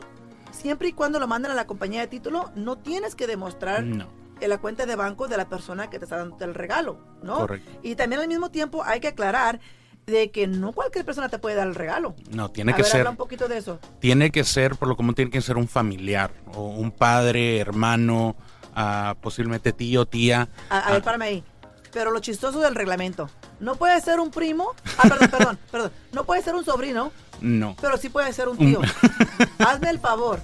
siempre 0.51 0.87
y 0.87 0.93
cuando 0.93 1.19
lo 1.19 1.27
manden 1.27 1.51
a 1.51 1.55
la 1.55 1.67
compañía 1.67 1.99
de 1.99 2.07
título, 2.07 2.49
no 2.55 2.77
tienes 2.77 3.13
que 3.13 3.27
demostrar 3.27 3.83
no 3.83 4.18
en 4.41 4.49
la 4.49 4.57
cuenta 4.57 4.85
de 4.85 4.95
banco 4.95 5.27
de 5.27 5.37
la 5.37 5.49
persona 5.49 5.89
que 5.89 5.99
te 5.99 6.05
está 6.05 6.17
dando 6.17 6.43
el 6.43 6.53
regalo, 6.53 6.99
¿no? 7.21 7.37
Correcto. 7.37 7.69
Y 7.83 7.95
también 7.95 8.21
al 8.21 8.27
mismo 8.27 8.49
tiempo 8.49 8.83
hay 8.83 8.99
que 8.99 9.09
aclarar 9.09 9.59
de 10.05 10.31
que 10.31 10.47
no 10.47 10.71
cualquier 10.71 11.05
persona 11.05 11.29
te 11.29 11.39
puede 11.39 11.55
dar 11.55 11.67
el 11.67 11.75
regalo. 11.75 12.15
No, 12.31 12.49
tiene 12.49 12.73
que 12.73 12.83
ser. 12.83 13.07
un 13.07 13.15
poquito 13.15 13.47
de 13.47 13.57
eso. 13.57 13.79
Tiene 13.99 14.31
que 14.31 14.43
ser, 14.43 14.75
por 14.75 14.87
lo 14.87 14.95
común, 14.95 15.15
tiene 15.15 15.31
que 15.31 15.41
ser 15.41 15.57
un 15.57 15.67
familiar 15.67 16.31
o 16.53 16.69
un 16.69 16.91
padre, 16.91 17.59
hermano, 17.59 18.35
uh, 18.75 19.15
posiblemente 19.21 19.71
tío, 19.71 20.05
tía. 20.05 20.49
A, 20.69 20.79
a 20.79 20.91
ver, 20.91 21.01
ah. 21.01 21.05
párame 21.05 21.25
ahí. 21.25 21.43
Pero 21.91 22.11
lo 22.11 22.19
chistoso 22.19 22.59
del 22.59 22.75
reglamento, 22.75 23.29
no 23.59 23.75
puede 23.75 23.99
ser 24.01 24.19
un 24.19 24.31
primo. 24.31 24.73
Ah, 24.97 25.09
perdón, 25.09 25.29
perdón, 25.31 25.59
perdón. 25.71 25.91
No 26.11 26.23
puede 26.23 26.41
ser 26.41 26.55
un 26.55 26.63
sobrino. 26.65 27.11
No. 27.41 27.75
Pero 27.81 27.97
sí 27.97 28.09
puede 28.09 28.33
ser 28.33 28.47
un 28.47 28.57
tío. 28.57 28.81
Hazme 29.59 29.89
el 29.89 29.99
favor. 29.99 30.39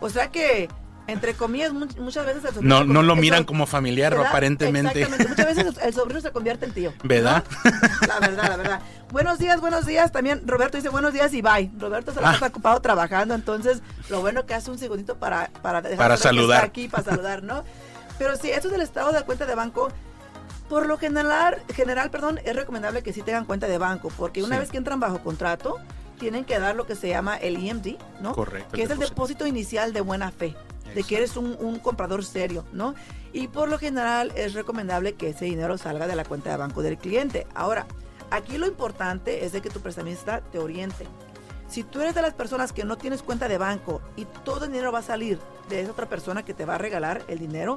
O 0.00 0.10
sea 0.10 0.30
que 0.30 0.68
entre 1.06 1.34
comillas, 1.34 1.72
muchas 1.72 2.26
veces 2.26 2.44
el 2.44 2.54
sobrino. 2.54 2.80
No, 2.80 2.92
no 2.92 3.02
lo 3.02 3.14
miran 3.16 3.44
como 3.44 3.66
familiar, 3.66 4.14
aparentemente. 4.14 5.02
Exactamente. 5.02 5.28
Muchas 5.28 5.56
veces 5.56 5.78
el 5.84 5.94
sobrino 5.94 6.20
se 6.20 6.32
convierte 6.32 6.66
en 6.66 6.72
tío. 6.72 6.92
¿Verdad? 7.04 7.44
La 8.08 8.18
verdad, 8.20 8.48
la 8.48 8.56
verdad. 8.56 8.80
Buenos 9.12 9.38
días, 9.38 9.60
buenos 9.60 9.86
días. 9.86 10.10
También 10.10 10.42
Roberto 10.46 10.76
dice 10.76 10.88
buenos 10.88 11.12
días 11.12 11.32
y 11.32 11.42
bye. 11.42 11.70
Roberto 11.78 12.12
se 12.12 12.20
lo 12.20 12.30
está 12.30 12.46
ocupado 12.46 12.80
trabajando, 12.80 13.34
entonces 13.34 13.82
lo 14.08 14.20
bueno 14.20 14.46
que 14.46 14.54
hace 14.54 14.70
un 14.70 14.78
segundito 14.78 15.16
para, 15.16 15.50
para, 15.62 15.82
para 15.82 16.16
saludar. 16.16 16.64
aquí, 16.64 16.88
para 16.88 17.04
saludar, 17.04 17.42
¿no? 17.42 17.62
Pero 18.18 18.36
sí, 18.36 18.50
eso 18.50 18.68
es 18.68 18.74
el 18.74 18.80
estado 18.80 19.12
de 19.12 19.22
cuenta 19.22 19.46
de 19.46 19.54
banco. 19.54 19.90
Por 20.68 20.86
lo 20.86 20.98
general, 20.98 21.62
general, 21.72 22.10
perdón, 22.10 22.40
es 22.44 22.56
recomendable 22.56 23.04
que 23.04 23.12
sí 23.12 23.22
tengan 23.22 23.44
cuenta 23.44 23.68
de 23.68 23.78
banco, 23.78 24.10
porque 24.16 24.42
una 24.42 24.58
vez 24.58 24.70
que 24.70 24.78
entran 24.78 24.98
bajo 24.98 25.20
contrato, 25.20 25.78
tienen 26.18 26.44
que 26.44 26.58
dar 26.58 26.74
lo 26.74 26.86
que 26.86 26.96
se 26.96 27.08
llama 27.08 27.36
el 27.36 27.56
EMD, 27.56 27.98
¿no? 28.20 28.32
Correcto. 28.32 28.74
Que 28.74 28.82
es 28.82 28.90
el 28.90 28.98
depósito 28.98 29.46
inicial 29.46 29.92
de 29.92 30.00
buena 30.00 30.32
fe 30.32 30.56
de 30.96 31.04
que 31.04 31.18
eres 31.18 31.36
un, 31.36 31.78
comprador 31.80 32.24
serio, 32.24 32.64
¿no? 32.72 32.94
Y 33.34 33.48
por 33.48 33.68
lo 33.68 33.78
general 33.78 34.32
es 34.34 34.54
recomendable 34.54 35.12
que 35.12 35.28
ese 35.28 35.44
dinero 35.44 35.76
salga 35.76 36.06
de 36.06 36.16
la 36.16 36.24
cuenta 36.24 36.48
de 36.50 36.56
banco 36.56 36.80
del 36.80 36.96
cliente. 36.96 37.46
Ahora, 37.54 37.86
aquí 38.30 38.56
lo 38.56 38.66
importante 38.66 39.44
es 39.44 39.52
de 39.52 39.60
que 39.60 39.68
tu 39.68 39.80
prestamista 39.80 40.40
te 40.40 40.58
oriente. 40.58 41.06
Si 41.68 41.84
tú 41.84 42.00
eres 42.00 42.14
de 42.14 42.22
las 42.22 42.32
personas 42.32 42.72
que 42.72 42.84
no 42.84 42.96
tienes 42.96 43.22
cuenta 43.22 43.46
de 43.46 43.58
banco 43.58 44.00
y 44.16 44.24
todo 44.42 44.64
el 44.64 44.72
dinero 44.72 44.90
va 44.90 45.00
a 45.00 45.02
salir 45.02 45.38
de 45.68 45.82
esa 45.82 45.92
otra 45.92 46.08
persona 46.08 46.46
que 46.46 46.54
te 46.54 46.64
va 46.64 46.76
a 46.76 46.78
regalar 46.78 47.22
el 47.28 47.40
dinero, 47.40 47.76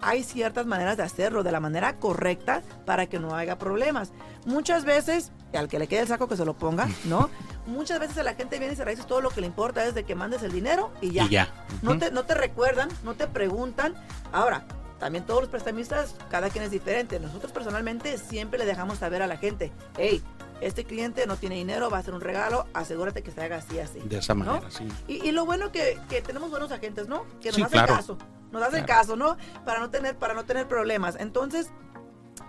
hay 0.00 0.22
ciertas 0.22 0.66
maneras 0.66 0.96
de 0.96 1.02
hacerlo 1.02 1.42
de 1.42 1.52
la 1.52 1.60
manera 1.60 1.96
correcta 1.96 2.62
para 2.84 3.06
que 3.06 3.18
no 3.18 3.34
haya 3.34 3.58
problemas. 3.58 4.12
Muchas 4.44 4.84
veces, 4.84 5.32
al 5.54 5.68
que 5.68 5.78
le 5.78 5.86
quede 5.86 6.00
el 6.00 6.08
saco 6.08 6.28
que 6.28 6.36
se 6.36 6.44
lo 6.44 6.54
ponga, 6.54 6.88
¿no? 7.04 7.30
Muchas 7.66 8.00
veces 8.00 8.24
la 8.24 8.34
gente 8.34 8.58
viene 8.58 8.74
y 8.74 8.76
se 8.76 8.84
dice 8.84 9.04
todo 9.04 9.20
lo 9.20 9.30
que 9.30 9.40
le 9.40 9.46
importa 9.46 9.84
es 9.84 9.94
de 9.94 10.04
que 10.04 10.14
mandes 10.14 10.42
el 10.42 10.52
dinero 10.52 10.92
y 11.00 11.12
ya. 11.12 11.28
ya. 11.28 11.48
no, 11.82 11.98
te, 11.98 12.10
no 12.10 12.24
te 12.24 12.34
recuerdan, 12.34 12.88
no 13.04 13.14
te 13.14 13.26
preguntan. 13.26 13.94
Ahora, 14.32 14.66
también 14.98 15.26
todos 15.26 15.42
los 15.42 15.50
prestamistas, 15.50 16.14
cada 16.30 16.50
quien 16.50 16.64
es 16.64 16.70
diferente. 16.70 17.20
Nosotros 17.20 17.52
personalmente 17.52 18.18
siempre 18.18 18.58
le 18.58 18.64
dejamos 18.64 18.98
saber 18.98 19.22
a 19.22 19.26
la 19.26 19.36
gente, 19.36 19.72
hey, 19.98 20.22
este 20.60 20.84
cliente 20.84 21.26
no 21.26 21.36
tiene 21.36 21.56
dinero, 21.56 21.90
va 21.90 21.98
a 21.98 22.00
hacer 22.00 22.14
un 22.14 22.20
regalo, 22.20 22.66
asegúrate 22.72 23.22
que 23.22 23.30
se 23.30 23.42
haga 23.42 23.56
así, 23.56 23.78
así. 23.78 24.00
De 24.00 24.18
esa 24.18 24.34
manera, 24.34 24.70
sí. 24.70 24.88
Y, 25.06 25.32
lo 25.32 25.44
bueno 25.44 25.70
que, 25.70 25.98
que 26.08 26.22
tenemos 26.22 26.50
buenos 26.50 26.72
agentes, 26.72 27.08
¿no? 27.08 27.24
Que 27.42 27.52
nos 27.52 27.62
hacen 27.62 27.86
caso, 27.86 28.18
nos 28.52 28.62
hacen 28.62 28.84
caso, 28.84 29.16
¿no? 29.16 29.36
Para 29.64 29.80
no 29.80 29.90
tener, 29.90 30.16
para 30.16 30.34
no 30.34 30.44
tener 30.44 30.68
problemas. 30.68 31.16
Entonces, 31.18 31.70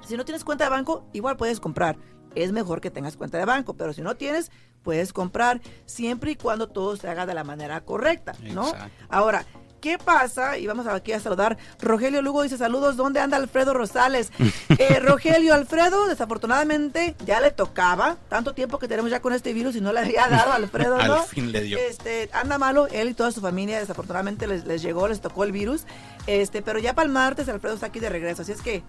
si 0.05 0.17
no 0.17 0.25
tienes 0.25 0.43
cuenta 0.43 0.63
de 0.65 0.69
banco, 0.69 1.05
igual 1.13 1.37
puedes 1.37 1.59
comprar. 1.59 1.97
Es 2.35 2.51
mejor 2.51 2.81
que 2.81 2.91
tengas 2.91 3.17
cuenta 3.17 3.37
de 3.37 3.45
banco, 3.45 3.75
pero 3.75 3.93
si 3.93 4.01
no 4.01 4.15
tienes, 4.15 4.51
puedes 4.83 5.11
comprar 5.11 5.61
siempre 5.85 6.31
y 6.31 6.35
cuando 6.35 6.67
todo 6.67 6.95
se 6.95 7.09
haga 7.09 7.25
de 7.25 7.33
la 7.33 7.43
manera 7.43 7.83
correcta, 7.83 8.33
¿no? 8.53 8.71
Ahora, 9.09 9.45
¿Qué 9.81 9.97
pasa? 9.97 10.57
Y 10.57 10.65
vamos 10.67 10.87
aquí 10.87 11.11
a 11.11 11.19
saludar. 11.19 11.57
Rogelio 11.79 12.21
Lugo 12.21 12.43
dice 12.43 12.57
saludos. 12.57 12.97
¿Dónde 12.97 13.19
anda 13.19 13.37
Alfredo 13.37 13.73
Rosales? 13.73 14.31
Eh, 14.79 14.99
Rogelio 14.99 15.55
Alfredo, 15.55 16.07
desafortunadamente 16.07 17.15
ya 17.25 17.39
le 17.39 17.49
tocaba. 17.49 18.17
Tanto 18.29 18.53
tiempo 18.53 18.77
que 18.77 18.87
tenemos 18.87 19.09
ya 19.09 19.21
con 19.21 19.33
este 19.33 19.53
virus 19.53 19.75
y 19.75 19.81
no 19.81 19.91
le 19.91 20.01
había 20.01 20.27
dado 20.27 20.51
a 20.51 20.55
Alfredo, 20.55 20.97
¿no? 21.07 21.21
Al 21.21 21.23
fin 21.23 21.51
le 21.51 21.61
dio. 21.61 21.79
Este, 21.79 22.29
anda 22.31 22.59
malo, 22.59 22.87
él 22.87 23.09
y 23.09 23.13
toda 23.15 23.31
su 23.31 23.41
familia, 23.41 23.79
desafortunadamente 23.79 24.45
les, 24.45 24.65
les 24.65 24.83
llegó, 24.83 25.07
les 25.07 25.19
tocó 25.19 25.43
el 25.45 25.51
virus. 25.51 25.85
Este, 26.27 26.61
pero 26.61 26.77
ya 26.79 26.93
para 26.93 27.07
el 27.07 27.11
martes 27.11 27.49
Alfredo 27.49 27.75
está 27.75 27.87
aquí 27.87 27.99
de 27.99 28.09
regreso. 28.09 28.43
Así 28.43 28.51
es 28.51 28.61
que 28.61 28.83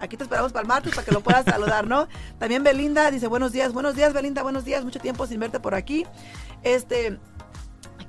aquí 0.00 0.16
te 0.16 0.24
esperamos 0.24 0.52
para 0.52 0.62
el 0.62 0.68
martes 0.68 0.94
para 0.94 1.04
que 1.04 1.12
lo 1.12 1.20
puedas 1.22 1.44
saludar, 1.44 1.86
¿no? 1.86 2.08
También 2.38 2.62
Belinda 2.62 3.10
dice 3.10 3.28
buenos 3.28 3.52
días, 3.52 3.72
buenos 3.72 3.94
días 3.94 4.12
Belinda, 4.12 4.42
buenos 4.42 4.64
días, 4.64 4.84
mucho 4.84 5.00
tiempo 5.00 5.26
sin 5.26 5.40
verte 5.40 5.60
por 5.60 5.74
aquí. 5.74 6.04
Este, 6.62 7.18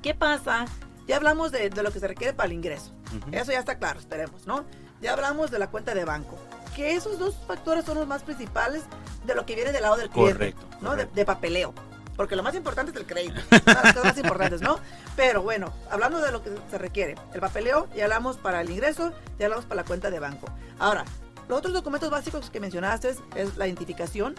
¿qué 0.02 0.14
pasa? 0.14 0.66
Ya 1.06 1.16
hablamos 1.16 1.52
de, 1.52 1.70
lo 1.70 1.92
que 1.92 2.00
se 2.00 2.08
requiere 2.08 2.32
para 2.32 2.46
el 2.46 2.52
ingreso. 2.52 2.92
Eso 3.30 3.52
ya 3.52 3.58
está 3.58 3.78
claro, 3.78 4.00
esperemos, 4.00 4.46
¿no? 4.46 4.64
Ya 5.00 5.12
hablamos 5.12 5.50
de 5.50 5.58
la 5.58 5.68
cuenta 5.68 5.94
de 5.94 6.04
banco. 6.04 6.38
Que 6.74 6.94
esos 6.94 7.18
dos 7.18 7.36
factores 7.46 7.84
son 7.84 7.98
los 7.98 8.06
más 8.06 8.22
principales 8.22 8.84
de 9.26 9.34
lo 9.34 9.46
que 9.46 9.54
viene 9.54 9.72
del 9.72 9.82
lado 9.82 9.96
del 9.96 10.08
cliente. 10.08 10.32
Correcto. 10.32 10.66
¿no? 10.80 10.96
De, 10.96 11.24
papeleo. 11.24 11.74
Porque 12.16 12.36
lo 12.36 12.42
más 12.42 12.54
importante 12.54 12.90
es 12.92 12.96
el 12.96 13.06
crédito. 13.06 13.40
las 13.66 13.92
cosas 13.92 14.04
más 14.04 14.18
importantes, 14.18 14.60
¿no? 14.60 14.78
Pero 15.16 15.42
bueno, 15.42 15.72
hablando 15.90 16.20
de 16.20 16.32
lo 16.32 16.42
que 16.42 16.50
se 16.70 16.78
requiere. 16.78 17.16
El 17.32 17.40
papeleo, 17.40 17.88
ya 17.94 18.04
hablamos 18.04 18.38
para 18.38 18.60
el 18.60 18.70
ingreso, 18.70 19.12
ya 19.38 19.46
hablamos 19.46 19.66
para 19.66 19.82
la 19.82 19.84
cuenta 19.84 20.10
de 20.10 20.20
banco. 20.20 20.46
Ahora, 20.78 21.04
los 21.48 21.58
otros 21.58 21.72
documentos 21.74 22.10
básicos 22.10 22.50
que 22.50 22.60
mencionaste 22.60 23.14
es 23.36 23.56
la 23.56 23.66
identificación, 23.66 24.34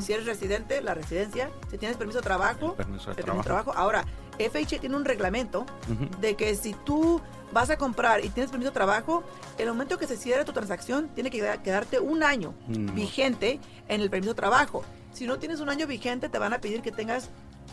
si 0.00 0.12
eres 0.12 0.26
residente, 0.26 0.82
la 0.82 0.94
residencia, 0.94 1.50
si 1.70 1.78
tienes 1.78 1.96
permiso 1.96 2.18
de 2.18 2.24
trabajo, 2.24 2.74
permiso 2.74 3.12
de 3.14 3.22
trabajo. 3.22 3.72
Ahora, 3.74 4.04
FHA 4.38 4.78
tiene 4.80 4.96
un 4.96 5.04
reglamento 5.04 5.66
de 6.20 6.34
que 6.34 6.54
si 6.54 6.72
tú 6.84 7.20
vas 7.52 7.68
a 7.70 7.76
comprar 7.76 8.24
y 8.24 8.28
tienes 8.30 8.50
permiso 8.50 8.70
de 8.70 8.74
trabajo, 8.74 9.24
el 9.58 9.68
momento 9.68 9.98
que 9.98 10.06
se 10.06 10.16
cierre 10.16 10.44
tu 10.44 10.52
transacción, 10.52 11.08
tiene 11.08 11.30
que 11.30 11.38
queda- 11.38 11.62
quedarte 11.62 11.98
un 11.98 12.22
año 12.22 12.54
Mm. 12.68 12.94
vigente 12.94 13.58
en 13.88 14.00
el 14.00 14.08
permiso 14.10 14.32
de 14.32 14.36
trabajo. 14.36 14.82
Si 15.12 15.26
no 15.26 15.38
tienes 15.38 15.60
un 15.60 15.68
año 15.68 15.86
vigente, 15.86 16.28
te 16.28 16.38
van 16.38 16.52
a 16.52 16.58
pedir 16.60 16.80
que 16.82 16.92
tengas 16.92 17.28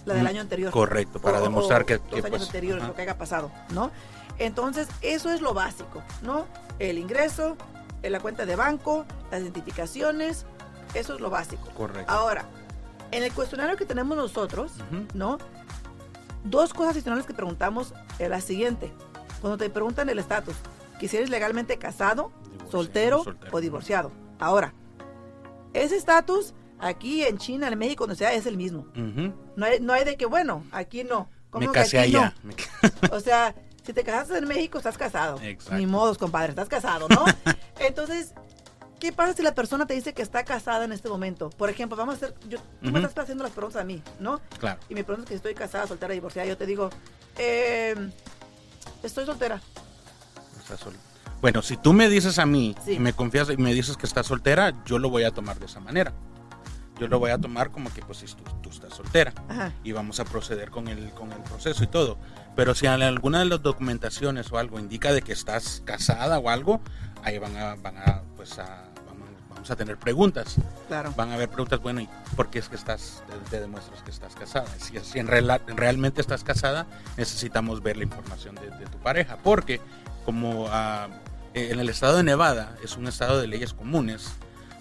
la 0.06 0.14
del 0.16 0.24
Mm, 0.24 0.28
año 0.28 0.42
anterior. 0.42 0.72
correcto, 0.72 1.20
para 1.20 1.40
demostrar 1.42 1.86
que- 1.86 2.00
que, 2.00 2.16
años 2.16 2.30
pues, 2.30 2.42
anteriores, 2.44 2.86
lo 2.88 2.96
que 2.96 3.02
haya 3.04 3.18
pasado, 3.18 3.52
¿no? 3.70 3.92
Entonces, 4.40 4.88
eso 5.02 5.32
es 5.32 5.42
lo 5.42 5.54
básico, 5.54 6.02
¿no? 6.22 6.46
El 6.80 6.98
ingreso, 6.98 7.56
la 8.04 8.20
cuenta 8.20 8.46
de 8.46 8.56
banco, 8.56 9.06
las 9.32 9.42
identificaciones, 9.42 10.46
eso 10.94 11.16
es 11.16 11.20
lo 11.22 11.30
básico. 11.30 11.70
Correcto. 11.76 12.12
Ahora, 12.12 12.46
en 13.12 13.24
el 13.24 13.32
cuestionario 13.34 13.78
que 13.78 13.86
tenemos 13.86 14.18
nosotros. 14.18 14.72
¿no? 15.14 15.38
Dos 16.44 16.74
cosas 16.74 16.94
adicionales 16.94 17.26
que 17.26 17.34
preguntamos 17.34 17.94
es 18.20 18.30
la 18.30 18.42
siguiente. 18.42 18.92
Cuando 19.42 19.58
te 19.58 19.70
preguntan 19.70 20.10
el 20.10 20.20
estatus, 20.20 20.56
que 21.00 21.08
si 21.08 21.18
eres 21.18 21.30
legalmente 21.30 21.78
casado, 21.78 22.32
soltero, 22.72 23.24
soltero, 23.24 23.56
o 23.56 23.60
divorciado. 23.62 24.12
Ahora, 24.40 24.74
ese 25.74 25.96
estatus 25.96 26.54
aquí 26.80 27.24
en 27.24 27.38
China, 27.38 27.68
en 27.68 27.78
México, 27.78 28.06
donde 28.06 28.16
sea, 28.16 28.34
es 28.34 28.46
el 28.46 28.58
mismo. 28.58 28.88
No 29.56 29.66
hay, 29.66 29.80
no 29.80 29.94
hay 29.94 30.06
de 30.06 30.16
que, 30.18 30.26
bueno, 30.26 30.64
aquí 30.72 31.04
no. 31.04 31.30
¿Cómo 31.50 31.68
Me 31.68 31.72
que 31.72 31.80
casé 31.80 32.00
aquí 32.00 32.14
no? 32.14 32.20
allá. 32.20 32.34
O 33.12 33.20
sea, 33.20 33.56
si 33.84 33.94
te 33.94 34.04
casaste 34.04 34.38
en 34.38 34.48
México, 34.48 34.78
estás 34.78 34.98
casado. 34.98 35.40
Exacto. 35.42 35.76
Ni 35.78 35.86
modos, 35.86 36.18
compadre, 36.18 36.50
estás 36.50 36.68
casado, 36.70 37.08
¿no? 37.10 37.26
Entonces, 37.80 38.34
¿qué 39.00 39.12
pasa 39.14 39.34
si 39.34 39.44
la 39.44 39.54
persona 39.54 39.86
te 39.86 39.94
dice 39.94 40.14
que 40.14 40.22
está 40.22 40.44
casada 40.44 40.86
en 40.86 40.92
este 40.92 41.10
momento? 41.10 41.50
Por 41.52 41.70
ejemplo, 41.70 41.96
vamos 41.98 42.14
a 42.16 42.18
hacer, 42.18 42.36
yo, 42.50 42.60
tú 42.82 42.92
me 42.92 43.00
Ujú. 43.00 43.08
estás 43.08 43.24
haciendo 43.24 43.44
las 43.44 43.54
preguntas 43.54 43.82
a 43.82 43.86
mí, 43.86 44.02
¿no? 44.20 44.40
Claro. 44.60 44.80
Y 44.90 44.96
me 44.96 45.04
preguntas 45.04 45.28
que 45.30 45.34
si 45.36 45.38
estoy 45.38 45.54
casada, 45.56 45.88
soltera, 45.88 46.14
divorciada, 46.14 46.48
yo 46.48 46.58
te 46.58 46.66
digo, 46.66 46.90
eh, 47.38 47.96
estoy 49.04 49.26
soltera. 49.26 49.62
Estás 50.60 50.80
sol- 50.80 50.94
Bueno, 51.40 51.62
si 51.62 51.78
tú 51.78 51.94
me 51.94 52.10
dices 52.10 52.40
a 52.40 52.48
mí 52.48 52.76
Sí. 52.84 52.94
y 52.94 53.00
me 53.00 53.14
confías 53.14 53.50
y 53.52 53.58
me 53.58 53.72
dices 53.74 53.96
que 53.96 54.08
estás 54.08 54.26
soltera, 54.26 54.74
yo 54.86 54.98
lo 54.98 55.10
voy 55.12 55.24
a 55.24 55.32
tomar 55.32 55.60
de 55.60 55.68
esa 55.68 55.80
manera. 55.80 56.12
Yo 57.00 57.08
lo 57.08 57.20
voy 57.20 57.32
a 57.32 57.38
tomar 57.38 57.72
como 57.72 57.94
que 57.94 58.02
pues 58.02 58.20
si 58.20 58.26
tú, 58.28 58.44
tú 58.62 58.70
estás 58.70 58.94
soltera 58.94 59.34
Ajá. 59.50 59.72
y 59.84 59.92
vamos 59.92 60.20
a 60.20 60.26
proceder 60.26 60.72
con 60.72 60.88
el, 60.88 61.12
con 61.12 61.32
el 61.32 61.40
proceso 61.44 61.84
y 61.84 61.88
todo. 61.88 62.18
Pero 62.56 62.74
si 62.74 62.88
alguna 62.88 63.40
de 63.40 63.46
las 63.46 63.62
documentaciones 63.62 64.52
o 64.52 64.58
algo 64.58 64.80
indica 64.80 65.12
de 65.14 65.22
que 65.22 65.34
estás 65.34 65.82
casada 65.86 66.40
o 66.40 66.50
algo, 66.50 66.82
ahí 67.24 67.38
van 67.38 67.56
a, 67.56 67.76
van 67.76 67.98
a 67.98 68.22
pues 68.36 68.58
a, 68.58 68.86
vamos, 69.06 69.30
vamos 69.50 69.70
a 69.70 69.76
tener 69.76 69.98
preguntas. 69.98 70.56
Claro. 70.88 71.14
Van 71.16 71.30
a 71.30 71.36
haber 71.36 71.50
preguntas, 71.50 71.80
bueno, 71.82 72.02
¿y 72.02 72.10
por 72.36 72.50
qué 72.50 72.58
es 72.60 72.68
que 72.70 72.76
estás, 72.76 73.24
te, 73.30 73.52
te 73.52 73.60
demuestras 73.62 74.02
que 74.02 74.10
estás 74.10 74.34
casada? 74.36 74.66
Si, 74.80 74.98
si 75.00 75.20
en 75.20 75.28
rela- 75.28 75.62
realmente 75.68 76.20
estás 76.22 76.44
casada, 76.44 76.88
necesitamos 77.16 77.84
ver 77.84 77.98
la 77.98 78.04
información 78.04 78.56
de, 78.56 78.72
de 78.72 78.86
tu 78.88 78.98
pareja, 78.98 79.38
porque 79.44 79.80
como 80.26 80.68
eh, 81.54 81.70
en 81.72 81.80
el 81.80 81.90
estado 81.90 82.18
de 82.18 82.24
Nevada 82.24 82.76
es 82.84 82.98
un 82.98 83.06
estado 83.08 83.40
de 83.40 83.46
leyes 83.48 83.74
comunes, 83.74 84.32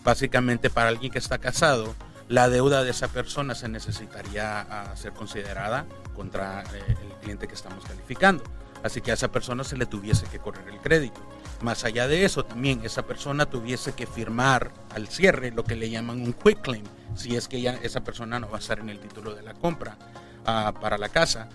básicamente 0.03 0.71
para 0.71 0.89
alguien 0.89 1.13
que 1.13 1.19
está 1.19 1.39
casado, 1.39 1.95
la 2.28 2.49
deuda 2.49 2.83
de 2.83 2.90
esa 2.90 3.09
persona 3.09 3.54
se 3.54 3.68
necesitaría 3.68 4.61
ah, 4.61 4.97
ser 4.97 5.12
considerada 5.12 5.87
contra 6.14 6.62
eh, 6.62 6.97
el 7.02 7.12
cliente 7.21 7.47
que 7.47 7.54
estamos 7.54 7.85
calificando. 7.85 8.42
Así 8.83 9.00
que 9.00 9.11
a 9.11 9.14
esa 9.14 9.33
persona 9.33 9.64
se 9.64 9.76
le 9.76 9.87
tuviese 9.87 10.26
que 10.26 10.38
correr 10.38 10.68
el 10.68 10.80
crédito. 10.80 11.21
Más 11.62 11.85
allá 11.85 12.06
de 12.06 12.25
eso, 12.25 12.45
también 12.45 12.83
esa 12.85 13.06
persona 13.06 13.47
tuviese 13.47 13.92
que 13.95 14.06
firmar 14.06 14.71
al 14.95 15.09
cierre 15.09 15.50
lo 15.50 15.64
que 15.64 15.75
le 15.75 15.88
llaman 15.88 16.21
un 16.21 16.33
quick 16.33 16.61
claim, 16.61 16.85
si 17.14 17.35
es 17.35 17.49
que 17.49 17.66
esa 17.83 18.04
persona 18.04 18.38
no 18.38 18.49
va 18.50 18.59
a 18.59 18.61
estar 18.61 18.78
en 18.78 18.90
el 18.90 19.00
título 19.00 19.35
de 19.35 19.42
la 19.42 19.54
compra 19.54 19.97
ah, 20.45 20.75
para 20.80 20.99
la 20.99 21.09
casa. 21.09 21.49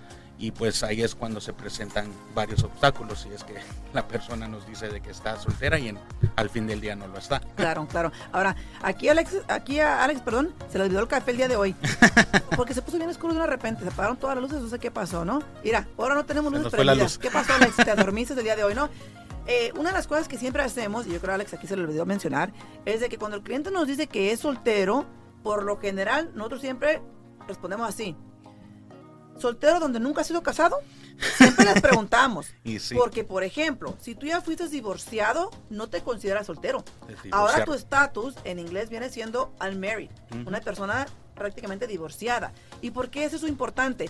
Y 0.44 0.50
pues 0.50 0.82
ahí 0.82 1.04
es 1.04 1.14
cuando 1.14 1.40
se 1.40 1.54
presentan 1.54 2.12
varios 2.34 2.64
obstáculos, 2.64 3.20
si 3.22 3.30
es 3.30 3.44
que 3.44 3.54
la 3.94 4.08
persona 4.08 4.48
nos 4.48 4.66
dice 4.66 4.90
de 4.90 5.00
que 5.00 5.12
está 5.12 5.40
soltera 5.40 5.78
y 5.78 5.90
en- 5.90 6.00
al 6.36 6.50
fin 6.50 6.66
del 6.66 6.82
día 6.82 6.96
no 6.96 7.06
lo 7.08 7.20
está. 7.20 7.40
Claro, 7.56 7.88
claro. 7.88 8.12
Ahora, 8.32 8.56
aquí 8.82 9.08
Alex, 9.08 9.38
aquí 9.48 9.80
a 9.80 10.04
Alex, 10.04 10.22
perdón, 10.22 10.52
se 10.72 10.80
le 10.80 10.86
olvidó 10.86 11.02
el 11.02 11.08
café 11.08 11.30
el 11.32 11.38
día 11.38 11.48
de 11.48 11.56
hoy. 11.58 11.76
Porque 12.58 12.74
se 12.74 12.82
puso 12.82 12.98
bien 12.98 13.10
oscuro 13.10 13.34
de 13.34 13.40
una 13.40 13.46
repente, 13.48 13.84
se 13.84 13.90
apagaron 13.90 14.18
todas 14.18 14.36
las 14.36 14.42
luces, 14.42 14.62
no 14.64 14.68
sé 14.68 14.80
qué 14.80 14.90
pasó, 14.90 15.24
¿no? 15.24 15.44
Mira, 15.64 15.88
ahora 15.98 16.16
no 16.16 16.26
tenemos 16.26 16.52
luces 16.52 16.72
prendidas. 16.72 16.98
luz. 16.98 17.18
¿Qué 17.20 17.30
pasó, 17.30 17.54
Alex? 17.54 17.76
Te 17.76 17.96
dormiste 17.96 18.34
el 18.34 18.44
día 18.44 18.56
de 18.56 18.64
hoy, 18.64 18.74
¿no? 18.74 18.90
Eh, 19.46 19.72
una 19.78 19.90
de 19.90 19.96
las 19.96 20.08
cosas 20.08 20.28
que 20.28 20.38
siempre 20.40 20.64
hacemos, 20.64 21.06
y 21.06 21.12
yo 21.12 21.20
creo 21.20 21.36
Alex 21.36 21.54
aquí 21.54 21.68
se 21.68 21.76
le 21.78 21.84
olvidó 21.84 22.06
mencionar, 22.08 22.52
es 22.86 23.00
de 23.00 23.10
que 23.10 23.18
cuando 23.20 23.38
el 23.38 23.44
cliente 23.44 23.70
nos 23.70 23.86
dice 23.88 24.08
que 24.08 24.32
es 24.32 24.40
soltero, 24.40 25.06
por 25.44 25.64
lo 25.64 25.78
general, 25.80 26.32
nosotros 26.34 26.62
siempre 26.62 27.00
respondemos 27.48 27.88
así. 27.88 28.16
¿Soltero 29.38 29.80
donde 29.80 30.00
nunca 30.00 30.22
ha 30.22 30.24
sido 30.24 30.44
casado? 30.44 30.78
Siempre 31.38 31.66
les 31.66 31.82
preguntamos. 31.82 32.48
Y 32.64 32.80
sí, 32.80 32.96
Porque, 32.96 33.24
por 33.24 33.44
ejemplo, 33.44 33.96
si 34.02 34.16
tú 34.16 34.26
ya 34.28 34.42
fuiste 34.42 34.68
divorciado, 34.68 35.50
no 35.70 35.88
te 35.90 36.02
consideras 36.02 36.48
soltero. 36.48 36.84
Ahora 37.32 37.54
tu 37.66 37.74
estatus 37.74 38.36
en 38.44 38.60
inglés 38.60 38.90
viene 38.90 39.10
siendo 39.10 39.54
unmarried, 39.60 40.10
una 40.46 40.60
persona 40.62 41.08
prácticamente 41.36 41.88
divorciada. 41.88 42.52
¿Y 42.82 42.92
por 42.92 43.10
qué 43.10 43.26
es 43.26 43.34
eso 43.34 43.48
importante? 43.48 44.10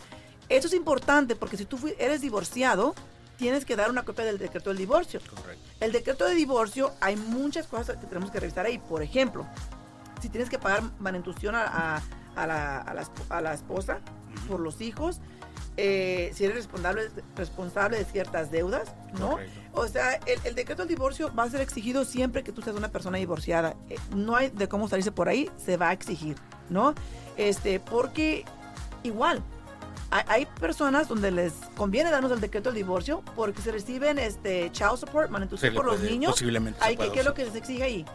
Eso 0.49 0.67
es 0.67 0.73
importante 0.73 1.35
porque 1.35 1.55
si 1.57 1.65
tú 1.65 1.79
eres 1.97 2.19
divorciado, 2.21 2.93
tienes 3.37 3.63
que 3.63 3.75
dar 3.77 3.89
una 3.89 4.03
copia 4.03 4.25
del 4.25 4.37
decreto 4.37 4.69
del 4.69 4.77
divorcio. 4.77 5.21
Correcto. 5.29 5.63
El 5.79 5.91
decreto 5.93 6.25
de 6.25 6.35
divorcio, 6.35 6.93
hay 6.99 7.15
muchas 7.15 7.67
cosas 7.67 7.97
que 7.97 8.05
tenemos 8.05 8.31
que 8.31 8.39
revisar 8.39 8.65
ahí. 8.65 8.77
Por 8.79 9.01
ejemplo, 9.01 9.47
si 10.21 10.27
tienes 10.29 10.49
que 10.49 10.59
pagar 10.59 10.83
manutención 10.99 11.55
a, 11.55 11.95
a- 11.97 12.01
a 12.35 12.47
la, 12.47 12.77
a 12.79 12.93
la 12.93 13.01
esp- 13.03 13.25
a 13.29 13.41
la 13.41 13.53
esposa 13.53 13.99
por 14.47 14.59
los 14.59 14.81
hijos, 14.81 15.19
eh, 15.77 16.31
si 16.33 16.43
eres 16.43 16.57
responsable, 16.57 17.09
responsable 17.35 17.97
de 17.97 18.05
ciertas 18.05 18.51
deudas, 18.51 18.93
¿no? 19.19 19.31
Correcto. 19.31 19.59
O 19.73 19.87
sea, 19.87 20.15
el, 20.25 20.39
el 20.43 20.55
decreto 20.55 20.81
del 20.81 20.89
divorcio 20.89 21.33
va 21.33 21.43
a 21.43 21.49
ser 21.49 21.61
exigido 21.61 22.03
siempre 22.03 22.43
que 22.43 22.51
tú 22.51 22.61
seas 22.61 22.75
una 22.75 22.89
persona 22.89 23.17
divorciada. 23.17 23.75
Eh, 23.89 23.97
No 24.13 24.35
hay 24.35 24.49
de 24.49 24.67
cómo 24.67 24.87
salirse 24.89 25.11
por 25.11 25.29
ahí, 25.29 25.49
se 25.57 25.77
va 25.77 25.89
a 25.89 25.93
exigir, 25.93 26.35
¿no? 26.69 26.93
Este, 27.37 27.79
porque 27.79 28.43
igual, 29.03 29.41
hay, 30.11 30.23
hay 30.27 30.45
personas 30.59 31.07
donde 31.07 31.31
les 31.31 31.53
conviene 31.75 32.11
darnos 32.11 32.31
el 32.33 32.41
decreto 32.41 32.69
del 32.69 32.75
divorcio 32.75 33.23
porque 33.35 33.61
se 33.61 33.71
reciben 33.71 34.19
este 34.19 34.69
child 34.73 34.97
support, 34.97 35.29
manutención 35.29 35.73
por 35.73 35.85
los 35.85 36.01
niños. 36.01 36.33
Posiblemente 36.33 36.79
Hay 36.83 36.97
¿Qué 36.97 37.19
es 37.19 37.25
lo 37.25 37.33
que 37.33 37.49
se 37.49 37.57
exige 37.57 37.83
ahí? 37.83 38.05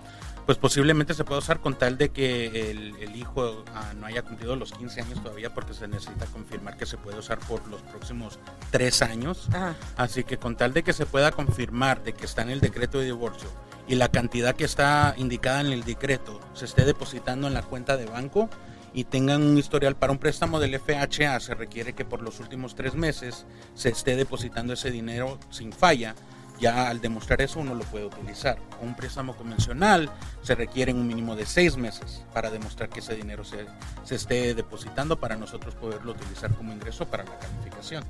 Pues 0.46 0.58
posiblemente 0.58 1.12
se 1.12 1.24
puede 1.24 1.40
usar 1.40 1.60
con 1.60 1.76
tal 1.76 1.98
de 1.98 2.10
que 2.10 2.70
el, 2.70 2.94
el 3.00 3.16
hijo 3.16 3.64
ah, 3.74 3.92
no 3.98 4.06
haya 4.06 4.22
cumplido 4.22 4.54
los 4.54 4.72
15 4.72 5.00
años 5.02 5.22
todavía 5.22 5.52
porque 5.52 5.74
se 5.74 5.88
necesita 5.88 6.26
confirmar 6.26 6.76
que 6.76 6.86
se 6.86 6.96
puede 6.96 7.18
usar 7.18 7.38
por 7.40 7.66
los 7.66 7.82
próximos 7.82 8.38
tres 8.70 9.02
años. 9.02 9.48
Ajá. 9.48 9.74
Así 9.96 10.22
que 10.22 10.38
con 10.38 10.56
tal 10.56 10.72
de 10.72 10.84
que 10.84 10.92
se 10.92 11.04
pueda 11.04 11.32
confirmar 11.32 12.04
de 12.04 12.12
que 12.12 12.24
está 12.24 12.42
en 12.42 12.50
el 12.50 12.60
decreto 12.60 13.00
de 13.00 13.06
divorcio 13.06 13.48
y 13.88 13.96
la 13.96 14.08
cantidad 14.08 14.54
que 14.54 14.64
está 14.64 15.14
indicada 15.16 15.60
en 15.60 15.68
el 15.68 15.84
decreto 15.84 16.40
se 16.54 16.64
esté 16.64 16.84
depositando 16.84 17.46
en 17.46 17.54
la 17.54 17.62
cuenta 17.62 17.96
de 17.96 18.06
banco 18.06 18.48
y 18.92 19.04
tengan 19.04 19.42
un 19.42 19.58
historial 19.58 19.94
para 19.94 20.12
un 20.12 20.18
préstamo 20.18 20.58
del 20.58 20.80
FHA, 20.80 21.38
se 21.40 21.54
requiere 21.54 21.92
que 21.92 22.06
por 22.06 22.22
los 22.22 22.40
últimos 22.40 22.74
tres 22.74 22.94
meses 22.94 23.44
se 23.74 23.90
esté 23.90 24.16
depositando 24.16 24.72
ese 24.72 24.90
dinero 24.90 25.38
sin 25.50 25.72
falla. 25.72 26.14
Ya 26.58 26.88
al 26.88 27.00
demostrar 27.00 27.42
eso 27.42 27.60
uno 27.60 27.74
lo 27.74 27.84
puede 27.84 28.06
utilizar. 28.06 28.58
Un 28.80 28.94
préstamo 28.94 29.36
convencional 29.36 30.10
se 30.42 30.54
requiere 30.54 30.92
un 30.92 31.06
mínimo 31.06 31.36
de 31.36 31.44
seis 31.44 31.76
meses 31.76 32.24
para 32.32 32.50
demostrar 32.50 32.88
que 32.88 33.00
ese 33.00 33.14
dinero 33.14 33.44
se, 33.44 33.66
se 34.04 34.14
esté 34.14 34.54
depositando 34.54 35.20
para 35.20 35.36
nosotros 35.36 35.74
poderlo 35.74 36.12
utilizar 36.12 36.54
como 36.54 36.72
ingreso 36.72 37.06
para 37.06 37.24
la 37.24 37.38
calificación 37.38 38.04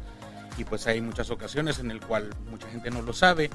y 0.58 0.64
pues 0.64 0.86
hay 0.86 1.00
muchas 1.00 1.30
ocasiones 1.30 1.78
en 1.78 1.90
el 1.90 2.00
cual 2.00 2.30
mucha 2.50 2.68
gente 2.68 2.90
no 2.90 3.02
lo 3.02 3.12
sabe 3.12 3.50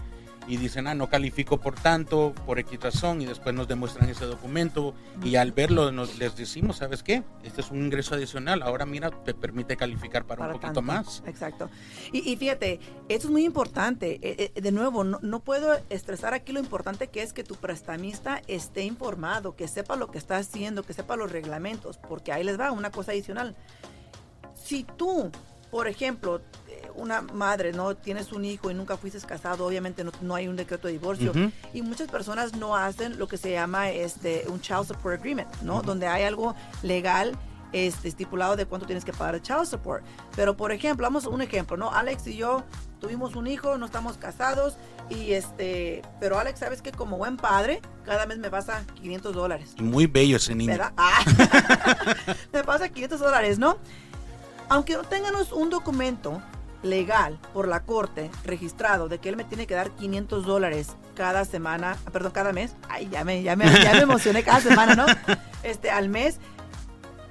y 0.51 0.57
dicen, 0.57 0.85
ah, 0.87 0.93
no 0.93 1.07
califico 1.07 1.61
por 1.61 1.75
tanto, 1.75 2.33
por 2.45 2.61
razón, 2.81 3.21
y 3.21 3.25
después 3.25 3.55
nos 3.55 3.69
demuestran 3.69 4.09
ese 4.09 4.25
documento 4.25 4.93
y 5.23 5.37
al 5.37 5.53
verlo 5.53 5.93
nos, 5.93 6.19
les 6.19 6.35
decimos, 6.35 6.75
¿sabes 6.75 7.03
qué? 7.03 7.23
Este 7.41 7.61
es 7.61 7.71
un 7.71 7.77
ingreso 7.77 8.15
adicional, 8.15 8.61
ahora 8.61 8.85
mira, 8.85 9.11
te 9.11 9.33
permite 9.33 9.77
calificar 9.77 10.25
para, 10.25 10.39
para 10.39 10.53
un 10.53 10.59
poquito 10.59 10.73
tanto. 10.73 10.81
más. 10.81 11.23
Exacto. 11.25 11.69
Y, 12.11 12.29
y 12.29 12.35
fíjate, 12.35 12.81
esto 13.07 13.27
es 13.27 13.31
muy 13.31 13.45
importante. 13.45 14.19
Eh, 14.21 14.51
eh, 14.53 14.61
de 14.61 14.71
nuevo, 14.73 15.05
no, 15.05 15.19
no 15.21 15.39
puedo 15.39 15.79
estresar 15.89 16.33
aquí 16.33 16.51
lo 16.51 16.59
importante 16.59 17.07
que 17.07 17.21
es 17.21 17.31
que 17.31 17.45
tu 17.45 17.55
prestamista 17.55 18.41
esté 18.47 18.83
informado, 18.83 19.55
que 19.55 19.69
sepa 19.69 19.95
lo 19.95 20.11
que 20.11 20.17
está 20.17 20.35
haciendo, 20.35 20.83
que 20.83 20.91
sepa 20.91 21.15
los 21.15 21.31
reglamentos, 21.31 21.97
porque 21.97 22.33
ahí 22.33 22.43
les 22.43 22.59
va 22.59 22.73
una 22.73 22.91
cosa 22.91 23.13
adicional. 23.13 23.55
Si 24.53 24.83
tú, 24.83 25.31
por 25.71 25.87
ejemplo, 25.87 26.41
eh, 26.67 26.89
una 26.95 27.21
madre, 27.21 27.71
¿no? 27.71 27.95
Tienes 27.95 28.31
un 28.33 28.45
hijo 28.45 28.69
y 28.69 28.73
nunca 28.73 28.97
fuiste 28.97 29.19
casado, 29.25 29.65
obviamente 29.65 30.03
no, 30.03 30.11
no 30.21 30.35
hay 30.35 30.47
un 30.47 30.57
decreto 30.57 30.87
de 30.87 30.93
divorcio. 30.93 31.31
Ujú. 31.31 31.51
Y 31.73 31.81
muchas 31.81 32.09
personas 32.09 32.55
no 32.55 32.75
hacen 32.75 33.17
lo 33.17 33.27
que 33.27 33.37
se 33.37 33.51
llama 33.51 33.89
este, 33.89 34.45
un 34.49 34.59
child 34.61 34.85
support 34.87 35.19
agreement, 35.19 35.49
¿no? 35.61 35.77
Ujú. 35.77 35.83
Donde 35.83 36.07
hay 36.07 36.23
algo 36.23 36.53
legal 36.83 37.37
este, 37.71 38.09
estipulado 38.09 38.57
de 38.57 38.65
cuánto 38.65 38.85
tienes 38.85 39.05
que 39.05 39.13
pagar 39.13 39.35
de 39.35 39.41
child 39.41 39.65
support. 39.65 40.03
Pero, 40.35 40.57
por 40.57 40.71
ejemplo, 40.71 41.05
vamos 41.05 41.25
a 41.25 41.29
un 41.29 41.41
ejemplo, 41.41 41.77
¿no? 41.77 41.91
Alex 41.91 42.27
y 42.27 42.35
yo 42.35 42.63
tuvimos 42.99 43.35
un 43.35 43.47
hijo, 43.47 43.77
no 43.77 43.85
estamos 43.85 44.17
casados, 44.17 44.75
y 45.09 45.33
este, 45.33 46.01
pero 46.19 46.37
Alex, 46.37 46.59
¿sabes 46.59 46.81
que 46.81 46.91
Como 46.91 47.17
buen 47.17 47.37
padre, 47.37 47.81
cada 48.05 48.25
mes 48.25 48.37
me 48.37 48.49
pasa 48.49 48.85
500 48.95 49.33
dólares. 49.33 49.75
Muy 49.79 50.05
bello 50.05 50.37
ese 50.37 50.53
niño. 50.53 50.71
¿Verdad? 50.71 50.93
Ah. 50.97 51.23
me 52.53 52.63
pasa 52.63 52.89
500 52.89 53.19
dólares, 53.19 53.57
¿no? 53.57 53.77
Aunque 54.71 54.93
no 54.95 55.03
tengamos 55.03 55.51
un 55.51 55.69
documento 55.69 56.41
legal 56.81 57.37
por 57.53 57.67
la 57.67 57.81
corte 57.81 58.31
registrado 58.45 59.07
de 59.09 59.19
que 59.19 59.29
él 59.29 59.35
me 59.35 59.43
tiene 59.43 59.67
que 59.67 59.75
dar 59.75 59.91
500 59.91 60.45
dólares 60.45 60.95
cada 61.13 61.43
semana, 61.45 61.97
perdón, 62.11 62.31
cada 62.31 62.53
mes. 62.53 62.73
Ay, 62.89 63.09
ya 63.11 63.23
me, 63.25 63.43
ya 63.43 63.55
me, 63.55 63.65
ya 63.83 63.91
me 63.93 63.99
emocioné 63.99 64.43
cada 64.43 64.61
semana, 64.61 64.95
¿no? 64.95 65.05
Este, 65.63 65.91
al 65.91 66.09
mes. 66.09 66.39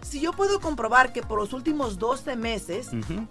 Si 0.03 0.20
yo 0.20 0.33
puedo 0.33 0.61
comprobar 0.61 1.12
que 1.12 1.22
por 1.22 1.38
los 1.38 1.53
últimos 1.53 1.98
12 1.98 2.37
meses 2.37 2.90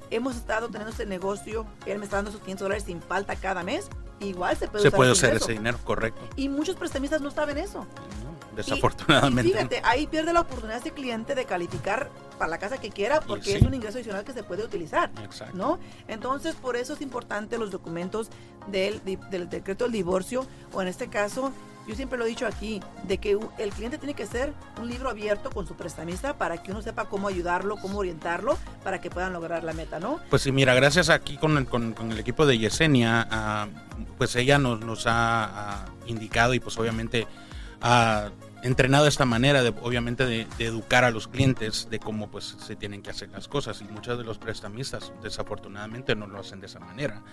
hemos 0.10 0.36
estado 0.36 0.68
teniendo 0.70 0.92
ese 0.94 1.06
negocio, 1.06 1.66
él 1.86 2.00
me 2.00 2.06
está 2.06 2.18
dando 2.18 2.32
esos 2.32 2.42
500 2.42 2.66
dólares 2.66 2.84
sin 2.86 3.02
falta 3.02 3.36
cada 3.36 3.64
mes, 3.64 3.90
igual 4.20 4.58
se 4.58 4.68
puede 4.68 4.82
Se 4.82 4.88
usar 4.90 4.98
puede 4.98 5.12
usar 5.12 5.30
ingreso. 5.30 5.46
ese 5.46 5.54
dinero, 5.54 5.78
correcto. 5.84 6.22
Y 6.36 6.50
muchos 6.50 6.76
prestamistas 6.76 7.22
no 7.22 7.32
saben 7.32 7.58
eso. 7.58 7.80
¿no? 7.80 8.29
Y- 8.29 8.29
Desafortunadamente. 8.64 9.50
Y, 9.50 9.54
fíjate, 9.54 9.82
ahí 9.84 10.08
pierde 10.08 10.34
la 10.34 10.42
oportunidad 10.42 10.78
ese 10.80 10.92
cliente 10.92 11.36
de 11.36 11.46
calificar 11.46 12.10
para 12.38 12.50
la 12.52 12.58
casa 12.58 12.78
que 12.78 12.90
quiera 12.90 13.20
porque 13.22 13.46
sí. 13.52 13.54
es 13.58 13.62
un 13.64 13.74
ingreso 13.74 13.98
adicional 13.98 14.24
que 14.24 14.34
se 14.34 14.44
puede 14.44 14.64
utilizar. 14.64 15.12
Exacto. 15.24 15.56
¿No? 15.58 15.80
Entonces, 16.08 16.56
por 16.56 16.76
eso 16.78 16.94
es 16.94 17.02
importante 17.02 17.58
los 17.58 17.72
documentos 17.72 18.30
del, 18.68 19.02
del 19.04 19.50
decreto 19.50 19.86
del 19.86 19.94
divorcio, 19.94 20.46
o 20.74 20.82
en 20.82 20.88
este 20.88 21.08
caso, 21.10 21.52
yo 21.88 21.96
siempre 21.96 22.20
lo 22.20 22.26
he 22.26 22.28
dicho 22.30 22.46
aquí, 22.46 22.82
de 23.04 23.18
que 23.18 23.38
el 23.58 23.70
cliente 23.72 23.98
tiene 23.98 24.14
que 24.14 24.26
ser 24.28 24.54
un 24.80 24.88
libro 24.88 25.10
abierto 25.10 25.50
con 25.50 25.66
su 25.68 25.76
prestamista 25.76 26.38
para 26.38 26.62
que 26.62 26.72
uno 26.72 26.82
sepa 26.84 27.06
cómo 27.06 27.28
ayudarlo, 27.28 27.78
cómo 27.78 27.98
orientarlo, 27.98 28.58
para 28.84 29.02
que 29.02 29.10
puedan 29.10 29.34
lograr 29.34 29.64
la 29.64 29.74
meta, 29.74 30.00
¿no? 30.00 30.20
Pues 30.30 30.44
sí, 30.44 30.52
mira, 30.52 30.74
gracias 30.76 31.10
aquí 31.10 31.38
con, 31.38 31.58
el- 31.58 31.66
con- 31.66 31.94
con 31.94 32.12
el 32.12 32.20
equipo 32.20 32.46
de 32.46 32.58
Yesenia, 32.60 33.28
ah, 33.32 33.68
pues 34.18 34.36
ella 34.36 34.60
nos, 34.60 34.82
nos 34.82 35.08
ha 35.08 35.46
ah, 35.82 35.86
indicado 36.06 36.54
y 36.54 36.60
pues 36.60 36.78
obviamente 36.78 37.26
ha 37.82 38.30
entrenado 38.64 39.08
esta 39.08 39.26
manera, 39.26 39.64
de, 39.64 39.70
obviamente 39.82 40.26
de, 40.26 40.48
de 40.58 40.66
educar 40.66 41.04
a 41.04 41.12
los 41.12 41.28
clientes 41.28 41.88
de 41.90 42.00
cómo 42.00 42.30
pues 42.30 42.56
se 42.60 42.76
tienen 42.76 43.02
que 43.02 43.10
hacer 43.10 43.30
las 43.30 43.48
cosas 43.48 43.82
y 43.82 43.86
muchos 43.86 44.18
de 44.18 44.24
los 44.24 44.38
prestamistas 44.38 45.12
desafortunadamente 45.24 46.16
no 46.16 46.28
lo 46.28 46.40
hacen 46.40 46.60
de 46.60 46.68
esa 46.68 46.80
manera. 46.80 47.24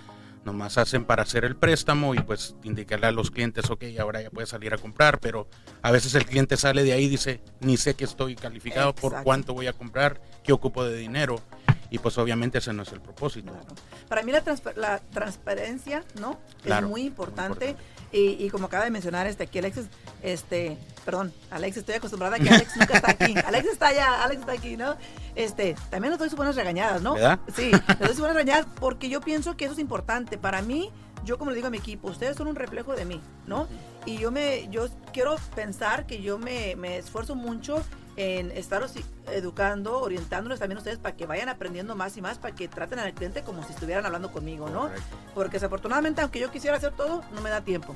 Nomás 0.45 0.79
hacen 0.79 1.05
para 1.05 1.25
hacer 1.25 1.45
el 1.45 1.57
préstamo 1.57 2.15
y 2.15 2.21
pues 2.21 2.55
indicarle 2.63 3.09
a 3.09 3.11
los 3.13 3.33
clientes, 3.33 3.69
ok, 3.69 3.83
ahora 3.99 4.23
ya 4.23 4.31
puedes 4.31 4.51
salir 4.51 4.73
a 4.73 4.79
comprar, 4.79 5.19
pero 5.19 5.49
a 5.83 5.91
veces 5.91 6.15
el 6.15 6.25
cliente 6.25 6.57
sale 6.57 6.85
de 6.85 6.93
ahí 6.93 7.07
y 7.07 7.09
dice, 7.09 7.43
ni 7.59 7.77
sé 7.77 7.95
que 7.95 8.05
estoy 8.05 8.37
calificado, 8.37 8.95
por 8.95 9.25
cuánto 9.25 9.55
voy 9.55 9.67
a 9.67 9.73
comprar, 9.73 10.21
qué 10.45 10.53
ocupo 10.53 10.85
de 10.85 10.97
dinero. 10.97 11.41
Y 11.91 11.99
pues 11.99 12.19
obviamente 12.19 12.59
ese 12.59 12.73
no 12.73 12.83
es 12.83 12.93
el 12.93 13.01
propósito. 13.01 13.53
Claro. 13.53 13.67
Para 14.09 14.23
mí 14.23 14.33
la, 14.33 14.45
transpa- 14.45 14.75
la 14.75 14.99
transparencia, 14.99 16.03
¿no? 16.21 16.39
Claro, 16.63 16.87
es 16.87 16.91
muy 16.91 17.01
muy 17.03 17.09
importante. 17.09 17.71
importante. 17.71 17.97
Y, 18.13 18.45
y 18.45 18.51
como 18.51 18.67
acaba 18.67 18.85
de 18.85 18.91
mencionar 18.91 19.27
este 19.27 19.45
aquí 19.45 19.59
Alexis, 19.59 19.87
este, 20.23 20.79
perdón, 21.05 21.33
Alex, 21.51 21.77
estoy 21.79 21.97
acostumbrada 21.97 22.37
a 22.37 22.39
que 22.39 22.49
Alex 22.49 22.77
nunca 22.77 22.95
está 22.95 23.11
aquí. 23.11 23.35
Alex 23.47 23.67
está 23.69 23.89
allá, 23.89 24.23
Alex 24.25 24.41
está 24.41 24.53
aquí, 24.53 24.77
¿no? 24.77 24.97
Este, 25.35 25.75
también 25.91 26.11
les 26.13 26.19
doy 26.19 26.29
sus 26.29 26.37
buenas 26.37 26.57
regañadas, 26.57 27.03
¿no? 27.03 27.15
¿Verdad? 27.15 27.41
Sí, 27.55 27.71
les 27.89 27.99
doy 27.99 28.09
sus 28.09 28.21
buenas 28.21 28.37
regañadas 28.37 28.67
porque 28.81 29.09
yo 29.09 29.21
pienso 29.21 29.57
que 29.57 29.65
eso 29.65 29.75
es 29.75 29.81
importante. 29.81 30.39
Para 30.39 30.63
mí, 30.63 30.91
yo 31.25 31.37
como 31.37 31.51
le 31.51 31.57
digo 31.57 31.67
a 31.67 31.71
mi 31.71 31.79
equipo, 31.79 32.09
ustedes 32.09 32.37
son 32.37 32.47
un 32.47 32.55
reflejo 32.57 32.95
de 32.95 33.05
mí, 33.05 33.21
¿no? 33.47 33.67
Y 34.07 34.19
yo 34.19 34.31
me, 34.31 34.69
yo 34.71 34.87
quiero 35.13 35.37
pensar 35.57 36.07
que 36.07 36.23
yo 36.23 36.39
me, 36.39 36.77
me 36.77 36.99
esfuerzo 36.99 37.35
mucho 37.35 37.83
en 38.17 38.51
estaros 38.53 38.93
educando, 39.31 40.01
orientándoles 40.01 40.59
también 40.59 40.79
a 40.79 40.81
ustedes 40.81 40.99
para 40.99 41.17
que 41.17 41.27
vayan 41.27 41.49
aprendiendo 41.49 41.95
más 41.97 42.17
y 42.17 42.23
más, 42.23 42.39
para 42.39 42.55
que 42.55 42.67
traten 42.69 42.99
al 42.99 43.13
cliente 43.13 43.43
como 43.43 43.63
si 43.65 43.73
estuvieran 43.73 44.07
hablando 44.07 44.33
conmigo, 44.33 44.69
¿no? 44.71 44.83
Correcto. 44.83 45.17
Porque 45.35 45.53
desafortunadamente, 45.57 46.23
aunque 46.23 46.39
yo 46.41 46.51
quisiera 46.51 46.77
hacer 46.77 46.93
todo, 46.93 47.23
no 47.35 47.41
me 47.43 47.51
da 47.51 47.61
tiempo. 47.61 47.95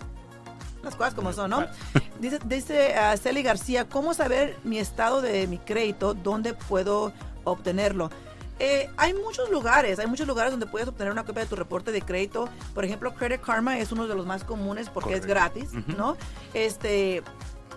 Las 0.83 0.95
cosas 0.95 1.15
como 1.15 1.33
son, 1.33 1.51
¿no? 1.51 1.67
Dice, 2.21 2.39
dice 2.45 2.95
ah, 2.97 3.17
Celi 3.17 3.43
García, 3.43 3.89
¿cómo 3.89 4.13
saber 4.13 4.57
mi 4.63 4.79
estado 4.79 5.23
de 5.23 5.47
mi 5.47 5.57
crédito? 5.57 6.13
¿Dónde 6.13 6.53
puedo 6.53 7.13
obtenerlo? 7.45 8.11
Eh, 8.59 8.91
hay 8.99 9.15
muchos 9.15 9.51
lugares, 9.51 9.99
hay 9.99 10.07
muchos 10.07 10.27
lugares 10.27 10.51
donde 10.53 10.67
puedes 10.67 10.87
obtener 10.87 11.11
una 11.15 11.25
copia 11.25 11.45
de 11.45 11.49
tu 11.49 11.57
reporte 11.57 11.93
de 11.93 12.03
crédito. 12.03 12.51
Por 12.75 12.85
ejemplo, 12.85 13.15
Credit 13.15 13.41
Karma 13.41 13.79
es 13.79 13.91
uno 13.91 14.07
de 14.07 14.15
los 14.15 14.27
más 14.27 14.45
comunes 14.45 14.91
porque 14.91 15.15
es 15.15 15.21
Correcto. 15.21 15.35
gratis, 15.63 15.71
Ujú. 15.73 15.97
¿no? 15.97 16.17
Este, 16.53 17.23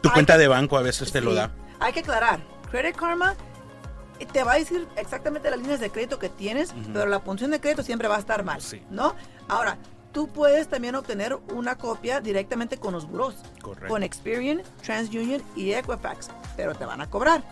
Tu 0.02 0.10
cuenta 0.12 0.38
de 0.38 0.50
banco 0.50 0.78
a 0.78 0.82
veces 0.82 1.10
te 1.14 1.22
lo 1.22 1.30
Sí, 1.32 1.38
da. 1.38 1.52
Hay 1.80 1.94
que 1.94 2.00
aclarar, 2.02 2.40
Credit 2.72 2.96
Karma 2.96 3.36
eh, 4.20 4.26
te 4.26 4.44
va 4.44 4.54
a 4.54 4.56
decir 4.60 4.88
exactamente 4.96 5.50
las 5.50 5.60
líneas 5.60 5.80
de 5.80 5.90
crédito 5.90 6.20
que 6.20 6.30
tienes, 6.30 6.74
pero 6.94 7.06
la 7.08 7.20
punción 7.24 7.52
de 7.52 7.60
crédito 7.60 7.84
siempre 7.84 8.08
va 8.08 8.16
a 8.18 8.20
estar 8.20 8.44
mal, 8.44 8.62
Sí. 8.62 8.82
¿no? 8.90 9.16
Ahora, 9.48 9.78
tú 10.12 10.28
puedes 10.28 10.68
también 10.68 10.96
obtener 10.96 11.36
una 11.54 11.76
copia 11.78 12.22
directamente 12.22 12.78
con 12.78 12.94
los 12.94 13.08
buros, 13.10 13.36
Correcto. 13.62 13.88
con 13.90 14.04
Experian, 14.04 14.62
TransUnion 14.84 15.42
y 15.56 15.74
Equifax, 15.74 16.30
pero 16.56 16.76
te 16.76 16.86
van 16.86 17.02
a 17.02 17.10
cobrar, 17.10 17.44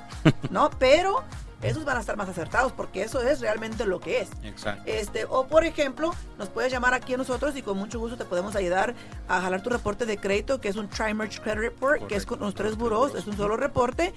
¿no? 0.49 0.69
Pero 0.79 1.23
esos 1.61 1.85
van 1.85 1.97
a 1.97 1.99
estar 1.99 2.17
más 2.17 2.29
acertados 2.29 2.71
porque 2.71 3.03
eso 3.03 3.21
es 3.21 3.39
realmente 3.39 3.85
lo 3.85 3.99
que 3.99 4.21
es. 4.21 4.29
Exacto. 4.43 4.83
Este, 4.85 5.25
o 5.25 5.47
por 5.47 5.63
ejemplo, 5.63 6.13
nos 6.37 6.49
puedes 6.49 6.71
llamar 6.71 6.93
aquí 6.93 7.13
a 7.13 7.17
nosotros 7.17 7.55
y 7.55 7.61
con 7.61 7.77
mucho 7.77 7.99
gusto 7.99 8.17
te 8.17 8.25
podemos 8.25 8.55
ayudar 8.55 8.95
a 9.27 9.41
jalar 9.41 9.61
tu 9.61 9.69
reporte 9.69 10.05
de 10.05 10.17
crédito, 10.17 10.59
que 10.59 10.69
es 10.69 10.75
un 10.75 10.89
Tri-Merge 10.89 11.41
Credit 11.41 11.59
Report, 11.59 12.07
que 12.07 12.15
es 12.15 12.25
con 12.25 12.39
los 12.39 12.55
tres 12.55 12.77
buros, 12.77 13.15
es 13.15 13.27
un 13.27 13.37
solo 13.37 13.57
reporte. 13.57 14.13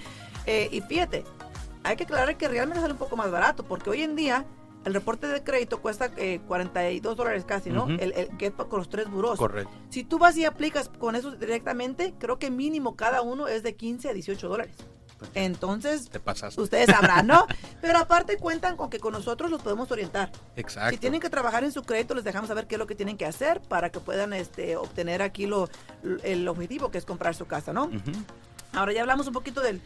Eh, 0.47 0.69
y 0.73 0.81
fíjate, 0.81 1.25
hay 1.83 1.97
que 1.97 2.05
aclarar 2.05 2.37
que 2.37 2.49
realmente 2.49 2.81
sale 2.81 2.93
un 2.93 2.99
poco 2.99 3.17
más 3.17 3.31
barato, 3.31 3.63
porque 3.65 3.91
hoy 3.91 4.03
en 4.03 4.17
día 4.17 4.45
el 4.85 4.93
reporte 4.93 5.27
de 5.27 5.43
crédito 5.43 5.81
cuesta 5.81 6.11
eh, 6.17 6.41
42 6.47 7.17
dólares 7.17 7.45
casi, 7.47 7.71
¿no? 7.71 7.89
El, 7.89 8.13
el 8.13 8.37
que 8.37 8.47
es 8.47 8.53
con 8.53 8.79
los 8.79 8.89
tres 8.89 9.09
buros. 9.11 9.39
Correcto. 9.39 9.71
Si 9.89 10.05
tú 10.05 10.19
vas 10.19 10.37
y 10.37 10.45
aplicas 10.45 10.91
con 10.99 11.17
eso 11.17 11.31
directamente, 11.33 12.15
creo 12.19 12.39
que 12.39 12.51
mínimo 12.51 12.95
cada 12.95 13.23
uno 13.23 13.49
es 13.49 13.63
de 13.63 13.75
15 13.77 14.11
a 14.11 14.13
18 14.13 14.49
dólares. 14.49 14.77
Entonces, 15.35 16.09
Te 16.11 16.21
pasas. 16.21 16.57
ustedes 16.59 16.87
sabrán, 16.87 17.27
¿no? 17.27 17.47
Pero 17.81 17.99
aparte 17.99 18.37
cuentan 18.37 18.77
con 18.77 18.91
que 18.91 18.99
con 19.01 19.13
nosotros 19.13 19.51
los 19.51 19.63
podemos 19.63 19.91
orientar. 19.91 20.31
Exacto. 20.57 20.91
Si 20.91 20.99
tienen 20.99 21.21
que 21.21 21.31
trabajar 21.31 21.65
en 21.65 21.73
su 21.73 21.83
crédito, 21.83 22.15
les 22.15 22.25
dejamos 22.25 22.49
saber 22.49 22.67
qué 22.67 22.75
es 22.77 22.79
lo 22.79 22.87
que 22.87 22.95
tienen 22.95 23.17
que 23.17 23.27
hacer 23.27 23.61
para 23.61 23.91
que 23.91 24.01
puedan 24.01 24.33
este, 24.33 24.77
obtener 24.77 25.23
aquí 25.23 25.47
lo, 25.47 25.69
el 26.23 26.47
objetivo 26.49 26.91
que 26.91 26.99
es 26.99 27.05
comprar 27.05 27.35
su 27.35 27.47
casa, 27.47 27.73
¿no? 27.73 27.91
Ahora 28.73 28.93
ya 28.93 29.01
hablamos 29.03 29.27
un 29.27 29.33
poquito 29.33 29.61
del... 29.61 29.81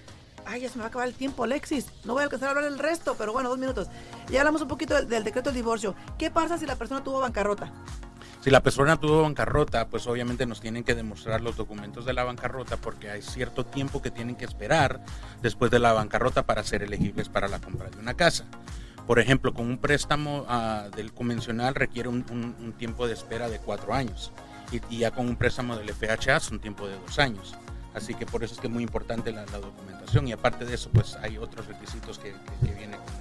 Ay, 0.47 0.63
ya 0.63 0.69
se 0.71 0.77
me 0.77 0.81
va 0.81 0.87
a 0.87 0.89
acabar 0.89 1.07
el 1.09 1.15
tiempo, 1.15 1.45
Alexis. 1.45 1.87
No 2.05 2.15
voy 2.15 2.21
a 2.23 2.25
alcanzar 2.25 2.49
a 2.49 2.53
hablar 2.53 2.65
el 2.73 2.79
resto, 2.79 3.17
pero 3.19 3.35
bueno, 3.35 3.51
dos 3.51 3.59
minutos. 3.59 3.89
Ya 4.31 4.41
hablamos 4.41 4.63
un 4.63 4.69
poquito 4.69 4.95
del, 4.95 5.07
del 5.07 5.23
decreto 5.25 5.51
del 5.51 5.57
divorcio. 5.57 5.95
¿Qué 6.17 6.31
pasa 6.31 6.57
si 6.57 6.65
la 6.65 6.77
persona 6.77 7.05
tuvo 7.05 7.21
bancarrota? 7.21 7.71
Si 8.41 8.51
la 8.51 8.63
persona 8.63 9.01
tuvo 9.01 9.23
bancarrota, 9.23 9.89
pues 9.89 10.07
obviamente 10.07 10.47
nos 10.47 10.61
tienen 10.61 10.85
que 10.85 10.95
demostrar 10.95 11.41
los 11.41 11.57
documentos 11.57 12.05
de 12.05 12.13
la 12.13 12.23
bancarrota 12.23 12.77
porque 12.77 13.11
hay 13.11 13.21
cierto 13.21 13.67
tiempo 13.67 14.01
que 14.01 14.13
tienen 14.13 14.37
que 14.37 14.45
esperar 14.45 15.01
después 15.43 15.71
de 15.73 15.81
la 15.81 15.93
bancarrota 15.93 16.45
para 16.47 16.63
ser 16.63 16.83
elegibles 16.83 17.29
para 17.29 17.49
la 17.49 17.61
compra 17.61 17.91
de 17.91 17.99
una 17.99 18.15
casa. 18.15 18.45
Por 19.09 19.19
ejemplo, 19.19 19.55
con 19.55 19.67
un 19.67 19.79
préstamo 19.79 20.45
ah, 20.49 20.89
del 20.95 21.13
convencional 21.13 21.75
requiere 21.75 22.09
un, 22.09 22.75
tiempo 22.79 23.07
de 23.07 23.15
espera 23.15 23.49
de 23.49 23.59
cuatro 23.59 23.93
años 23.93 24.33
y, 24.71 24.99
ya 24.99 25.11
con 25.11 25.27
un 25.27 25.37
préstamo 25.37 25.77
del 25.77 25.89
FHA 25.93 26.37
es 26.37 26.51
un 26.51 26.61
tiempo 26.61 26.87
de 26.87 26.97
dos 26.99 27.19
años. 27.19 27.57
Así 27.95 28.15
que 28.15 28.27
por 28.27 28.45
eso 28.45 28.55
es 28.55 28.61
que 28.61 28.67
es 28.67 28.73
muy 28.73 28.83
importante 28.83 29.33
la, 29.33 29.47
documentación 29.47 30.29
y 30.29 30.33
aparte 30.33 30.65
de 30.65 30.75
eso, 30.75 30.91
pues 30.93 31.17
hay 31.17 31.39
otros 31.39 31.67
requisitos 31.67 32.19
que, 32.19 32.35
que- 32.61 32.75
vienen 32.75 33.01
con, 33.01 33.18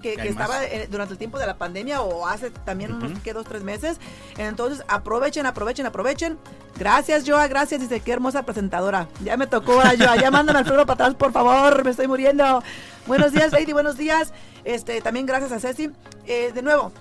que, 0.02 0.16
estaba 0.16 0.66
eh, 0.66 0.90
durante 0.92 1.14
el 1.14 1.18
tiempo 1.18 1.40
de 1.40 1.46
la 1.46 1.58
pandemia 1.58 2.02
o 2.02 2.28
hace 2.28 2.52
también 2.52 2.92
unos 2.92 3.20
que 3.20 3.32
dos, 3.32 3.46
tres 3.46 3.64
meses. 3.64 3.98
Entonces, 4.38 4.84
aprovechen, 4.90 5.46
aprovechen, 5.46 5.86
aprovechen. 5.86 6.38
Gracias, 6.78 7.24
Joa, 7.26 7.48
gracias. 7.48 7.80
Dice, 7.80 8.02
qué 8.02 8.12
hermosa 8.12 8.44
presentadora. 8.44 9.08
Ya 9.24 9.38
me 9.38 9.48
tocó 9.48 9.80
a 9.80 9.94
Joa. 9.98 10.18
Ya 10.18 10.32
mandan 10.32 10.58
al 10.58 10.64
Alfredo 10.64 10.86
para 10.86 11.06
atrás, 11.06 11.16
por 11.16 11.32
favor. 11.32 11.82
Me 11.86 11.92
estoy 11.92 12.10
muriendo. 12.10 12.62
Buenos 13.06 13.32
días, 13.32 13.54
Lady. 13.54 13.72
Buenos 13.72 13.96
días. 13.96 14.34
Este, 14.66 15.00
también 15.00 15.26
gracias 15.26 15.54
a 15.54 15.62
Ceci. 15.62 15.90
Eh, 16.26 16.52
de 16.54 16.62
nuevo, 16.62 16.92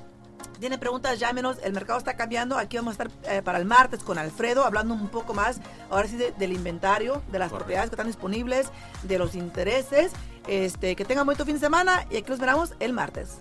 tiene 0.61 0.79
preguntas, 0.79 1.19
llámenos. 1.19 1.59
El 1.63 1.73
mercado 1.73 1.99
está 1.99 2.17
cambiando. 2.17 2.59
Aquí 2.59 2.77
vamos 2.77 2.99
a 2.99 3.05
estar 3.05 3.11
eh, 3.31 3.43
para 3.43 3.59
el 3.59 3.65
martes 3.65 4.03
con 4.03 4.19
Alfredo, 4.19 4.65
hablando 4.65 4.95
un 4.95 5.09
poco 5.09 5.35
más, 5.35 5.61
ahora 5.91 6.09
sí, 6.09 6.17
del 6.17 6.53
inventario, 6.53 7.23
de 7.31 7.39
las 7.39 7.53
propiedades 7.53 7.91
que 7.91 7.95
están 7.95 8.07
disponibles, 8.07 8.71
de 9.03 9.19
los 9.19 9.35
intereses. 9.35 10.13
Este, 10.47 10.95
que 10.95 11.05
tengan 11.05 11.27
buen 11.27 11.37
fin 11.37 11.55
de 11.55 11.59
semana 11.59 12.07
y 12.09 12.19
aquí 12.19 12.31
los 12.31 12.39
veremos 12.39 12.75
el 12.79 12.93
martes. 12.93 13.41